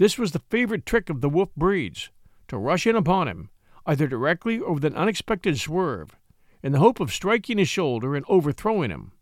This 0.00 0.16
was 0.16 0.32
the 0.32 0.38
favorite 0.48 0.86
trick 0.86 1.10
of 1.10 1.20
the 1.20 1.28
wolf 1.28 1.54
breeds 1.54 2.08
to 2.48 2.56
rush 2.56 2.86
in 2.86 2.96
upon 2.96 3.28
him, 3.28 3.50
either 3.84 4.06
directly 4.06 4.58
or 4.58 4.72
with 4.72 4.84
an 4.86 4.96
unexpected 4.96 5.60
swerve, 5.60 6.16
in 6.62 6.72
the 6.72 6.78
hope 6.78 7.00
of 7.00 7.12
striking 7.12 7.58
his 7.58 7.68
shoulder 7.68 8.16
and 8.16 8.24
overthrowing 8.26 8.90
him. 8.90 9.12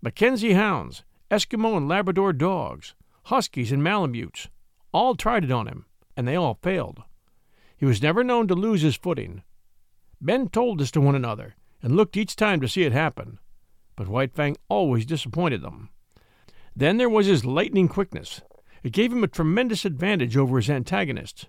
Mackenzie 0.00 0.54
hounds, 0.54 1.04
Eskimo 1.30 1.76
and 1.76 1.86
Labrador 1.86 2.32
dogs, 2.32 2.94
huskies 3.24 3.72
and 3.72 3.84
malamutes, 3.84 4.48
all 4.90 5.14
tried 5.14 5.44
it 5.44 5.52
on 5.52 5.68
him, 5.68 5.84
and 6.16 6.26
they 6.26 6.34
all 6.34 6.58
failed. 6.62 7.02
He 7.76 7.84
was 7.84 8.00
never 8.00 8.24
known 8.24 8.48
to 8.48 8.54
lose 8.54 8.80
his 8.80 8.96
footing. 8.96 9.42
Men 10.18 10.48
told 10.48 10.78
this 10.78 10.92
to 10.92 11.00
one 11.02 11.14
another, 11.14 11.56
and 11.82 11.94
looked 11.94 12.16
each 12.16 12.36
time 12.36 12.62
to 12.62 12.68
see 12.68 12.84
it 12.84 12.92
happen, 12.92 13.38
but 13.96 14.08
White 14.08 14.32
Fang 14.32 14.56
always 14.70 15.04
disappointed 15.04 15.60
them. 15.60 15.90
Then 16.74 16.96
there 16.96 17.10
was 17.10 17.26
his 17.26 17.44
lightning 17.44 17.88
quickness, 17.88 18.40
it 18.84 18.92
gave 18.92 19.12
him 19.12 19.24
a 19.24 19.28
tremendous 19.28 19.86
advantage 19.86 20.36
over 20.36 20.56
his 20.56 20.68
antagonists. 20.68 21.46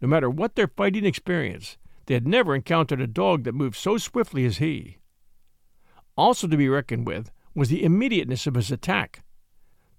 No 0.00 0.08
matter 0.08 0.28
what 0.28 0.56
their 0.56 0.66
fighting 0.66 1.04
experience, 1.06 1.78
they 2.06 2.14
had 2.14 2.26
never 2.26 2.54
encountered 2.54 3.00
a 3.00 3.06
dog 3.06 3.44
that 3.44 3.54
moved 3.54 3.76
so 3.76 3.96
swiftly 3.96 4.44
as 4.44 4.58
he. 4.58 4.98
Also 6.16 6.48
to 6.48 6.56
be 6.56 6.68
reckoned 6.68 7.06
with 7.06 7.30
was 7.54 7.68
the 7.68 7.84
immediateness 7.84 8.48
of 8.48 8.56
his 8.56 8.72
attack. 8.72 9.22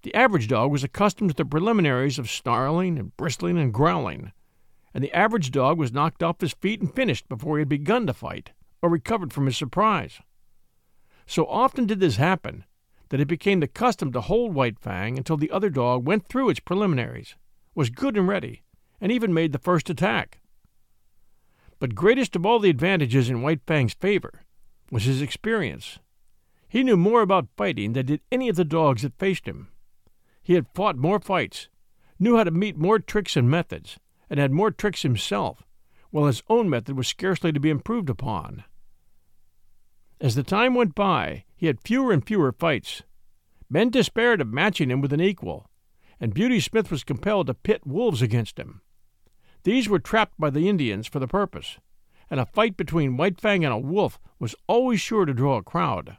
The 0.02 0.14
average 0.14 0.48
dog 0.48 0.70
was 0.70 0.84
accustomed 0.84 1.30
to 1.30 1.36
the 1.36 1.46
preliminaries 1.46 2.18
of 2.18 2.30
snarling 2.30 2.98
and 2.98 3.16
bristling 3.16 3.58
and 3.58 3.72
growling, 3.72 4.32
and 4.92 5.02
the 5.02 5.12
average 5.14 5.50
dog 5.50 5.78
was 5.78 5.92
knocked 5.92 6.22
off 6.22 6.40
his 6.40 6.52
feet 6.52 6.80
and 6.80 6.94
finished 6.94 7.28
before 7.28 7.56
he 7.56 7.62
had 7.62 7.68
begun 7.70 8.06
to 8.06 8.12
fight 8.12 8.52
or 8.82 8.90
recovered 8.90 9.32
from 9.32 9.46
his 9.46 9.56
surprise. 9.56 10.20
So 11.26 11.46
often 11.46 11.86
did 11.86 12.00
this 12.00 12.16
happen 12.16 12.64
that 13.08 13.20
it 13.20 13.28
became 13.28 13.60
the 13.60 13.68
custom 13.68 14.12
to 14.12 14.20
hold 14.20 14.54
White 14.54 14.78
Fang 14.78 15.16
until 15.16 15.36
the 15.36 15.50
other 15.50 15.70
dog 15.70 16.04
went 16.04 16.26
through 16.26 16.50
its 16.50 16.60
preliminaries, 16.60 17.34
was 17.74 17.90
good 17.90 18.16
and 18.16 18.26
ready, 18.26 18.62
and 19.00 19.12
even 19.12 19.32
made 19.32 19.52
the 19.52 19.58
first 19.58 19.88
attack. 19.90 20.40
But 21.78 21.94
greatest 21.94 22.34
of 22.34 22.46
all 22.46 22.58
the 22.58 22.70
advantages 22.70 23.28
in 23.28 23.42
White 23.42 23.60
Fang's 23.66 23.94
favor 23.94 24.42
was 24.90 25.04
his 25.04 25.20
experience. 25.20 25.98
He 26.68 26.82
knew 26.82 26.96
more 26.96 27.22
about 27.22 27.48
fighting 27.56 27.92
than 27.92 28.06
did 28.06 28.20
any 28.32 28.48
of 28.48 28.56
the 28.56 28.64
dogs 28.64 29.02
that 29.02 29.18
faced 29.18 29.46
him. 29.46 29.68
He 30.42 30.54
had 30.54 30.66
fought 30.74 30.96
more 30.96 31.20
fights, 31.20 31.68
knew 32.18 32.36
how 32.36 32.44
to 32.44 32.50
meet 32.50 32.76
more 32.76 32.98
tricks 32.98 33.36
and 33.36 33.50
methods, 33.50 33.98
and 34.30 34.40
had 34.40 34.52
more 34.52 34.70
tricks 34.70 35.02
himself, 35.02 35.66
while 36.10 36.26
his 36.26 36.42
own 36.48 36.70
method 36.70 36.96
was 36.96 37.08
scarcely 37.08 37.52
to 37.52 37.60
be 37.60 37.70
improved 37.70 38.08
upon. 38.08 38.64
As 40.20 40.34
the 40.34 40.42
time 40.42 40.74
went 40.74 40.94
by, 40.94 41.44
he 41.56 41.66
had 41.66 41.80
fewer 41.80 42.12
and 42.12 42.26
fewer 42.26 42.52
fights. 42.52 43.02
Men 43.68 43.90
despaired 43.90 44.40
of 44.40 44.52
matching 44.52 44.90
him 44.90 45.00
with 45.00 45.12
an 45.12 45.20
equal, 45.20 45.68
and 46.20 46.34
Beauty 46.34 46.60
Smith 46.60 46.90
was 46.90 47.02
compelled 47.02 47.48
to 47.48 47.54
pit 47.54 47.86
wolves 47.86 48.22
against 48.22 48.58
him. 48.58 48.82
These 49.64 49.88
were 49.88 49.98
trapped 49.98 50.38
by 50.38 50.50
the 50.50 50.68
Indians 50.68 51.06
for 51.06 51.18
the 51.18 51.26
purpose, 51.26 51.78
and 52.30 52.38
a 52.38 52.46
fight 52.46 52.76
between 52.76 53.16
White 53.16 53.40
Fang 53.40 53.64
and 53.64 53.72
a 53.72 53.78
wolf 53.78 54.20
was 54.38 54.54
always 54.66 55.00
sure 55.00 55.24
to 55.24 55.34
draw 55.34 55.56
a 55.56 55.62
crowd. 55.62 56.18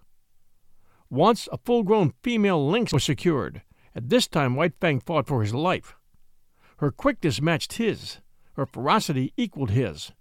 Once 1.10 1.48
a 1.52 1.58
full 1.58 1.84
grown 1.84 2.14
female 2.22 2.68
lynx 2.68 2.92
was 2.92 3.04
secured, 3.04 3.62
and 3.96 4.10
this 4.10 4.28
time 4.28 4.56
White 4.56 4.74
Fang 4.82 5.00
fought 5.00 5.28
for 5.28 5.42
his 5.42 5.54
life. 5.54 5.96
Her 6.80 6.92
quickness 6.92 7.42
matched 7.42 7.74
his, 7.74 8.20
her 8.54 8.66
ferocity 8.66 9.34
equaled 9.38 9.72
his, 9.72 10.12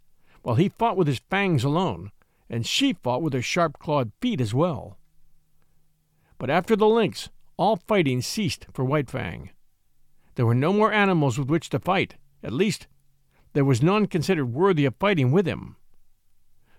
while 0.43 0.55
he 0.55 0.69
fought 0.69 0.97
with 0.97 1.09
his 1.09 1.21
fangs 1.31 1.65
alone, 1.65 2.13
and 2.49 2.65
she 2.65 2.93
fought 2.93 3.23
with 3.23 3.33
her 3.33 3.43
sharp 3.43 3.79
clawed 3.79 4.13
feet 4.21 4.41
as 4.41 4.55
well. 4.55 4.99
But 6.39 6.51
after 6.51 6.77
the 6.77 6.89
lynx, 6.89 7.31
all 7.57 7.77
fighting 7.77 8.21
ceased 8.21 8.67
for 8.73 8.85
White 8.85 9.11
Fang. 9.11 9.51
There 10.35 10.47
were 10.47 10.55
no 10.55 10.73
more 10.73 10.93
animals 10.93 11.39
with 11.39 11.49
which 11.49 11.71
to 11.71 11.79
fight, 11.79 12.17
at 12.43 12.53
least, 12.53 12.87
there 13.55 13.65
was 13.65 13.83
none 13.83 14.07
considered 14.07 14.53
worthy 14.53 14.85
of 14.85 14.97
fighting 14.97 15.33
with 15.33 15.47
him. 15.47 15.77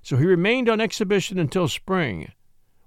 So 0.03 0.15
he 0.17 0.25
remained 0.25 0.69
on 0.69 0.79
exhibition 0.79 1.39
until 1.39 1.67
spring, 1.67 2.31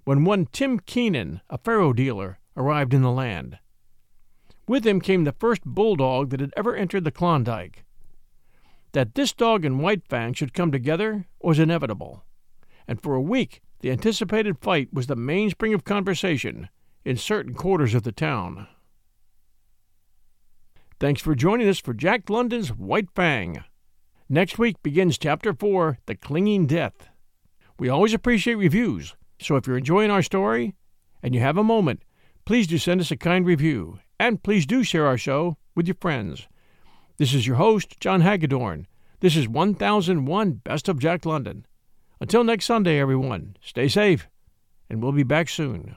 when 0.04 0.24
one 0.24 0.46
Tim 0.46 0.78
Keenan, 0.78 1.40
a 1.50 1.58
faro 1.58 1.92
dealer, 1.92 2.38
arrived 2.56 2.94
in 2.94 3.02
the 3.02 3.10
land. 3.10 3.58
With 4.68 4.86
him 4.86 5.00
came 5.00 5.24
the 5.24 5.32
first 5.32 5.64
bulldog 5.64 6.30
that 6.30 6.38
had 6.38 6.54
ever 6.56 6.76
entered 6.76 7.02
the 7.02 7.10
Klondike. 7.10 7.84
That 8.92 9.16
this 9.16 9.32
dog 9.32 9.64
and 9.64 9.82
White 9.82 10.06
Fang 10.08 10.34
should 10.34 10.54
come 10.54 10.70
together 10.70 11.26
was 11.42 11.58
inevitable, 11.58 12.22
and 12.86 13.02
for 13.02 13.16
a 13.16 13.20
week 13.20 13.60
the 13.80 13.90
anticipated 13.90 14.58
fight 14.58 14.92
was 14.92 15.06
the 15.06 15.16
mainspring 15.16 15.74
of 15.74 15.84
conversation 15.84 16.68
in 17.04 17.16
certain 17.16 17.54
quarters 17.54 17.94
of 17.94 18.02
the 18.02 18.12
town. 18.12 18.66
Thanks 20.98 21.22
for 21.22 21.34
joining 21.34 21.68
us 21.68 21.78
for 21.78 21.94
Jack 21.94 22.28
London's 22.28 22.68
White 22.68 23.08
Fang. 23.14 23.64
Next 24.28 24.58
week 24.58 24.82
begins 24.82 25.16
Chapter 25.16 25.54
4 25.54 25.98
The 26.04 26.14
Clinging 26.14 26.66
Death. 26.66 27.08
We 27.78 27.88
always 27.88 28.12
appreciate 28.12 28.56
reviews, 28.56 29.16
so 29.40 29.56
if 29.56 29.66
you're 29.66 29.78
enjoying 29.78 30.10
our 30.10 30.22
story 30.22 30.74
and 31.22 31.34
you 31.34 31.40
have 31.40 31.56
a 31.56 31.64
moment, 31.64 32.02
please 32.44 32.66
do 32.66 32.76
send 32.76 33.00
us 33.00 33.10
a 33.10 33.16
kind 33.16 33.46
review, 33.46 33.98
and 34.18 34.42
please 34.42 34.66
do 34.66 34.84
share 34.84 35.06
our 35.06 35.16
show 35.16 35.56
with 35.74 35.86
your 35.86 35.96
friends. 36.00 36.46
This 37.16 37.32
is 37.32 37.46
your 37.46 37.56
host, 37.56 37.98
John 37.98 38.20
Hagedorn. 38.20 38.86
This 39.20 39.36
is 39.36 39.48
1001 39.48 40.52
Best 40.52 40.88
of 40.88 40.98
Jack 40.98 41.24
London. 41.24 41.66
Until 42.20 42.44
next 42.44 42.66
Sunday, 42.66 43.00
everyone, 43.00 43.56
stay 43.62 43.88
safe, 43.88 44.28
and 44.90 45.02
we'll 45.02 45.12
be 45.12 45.22
back 45.22 45.48
soon. 45.48 45.96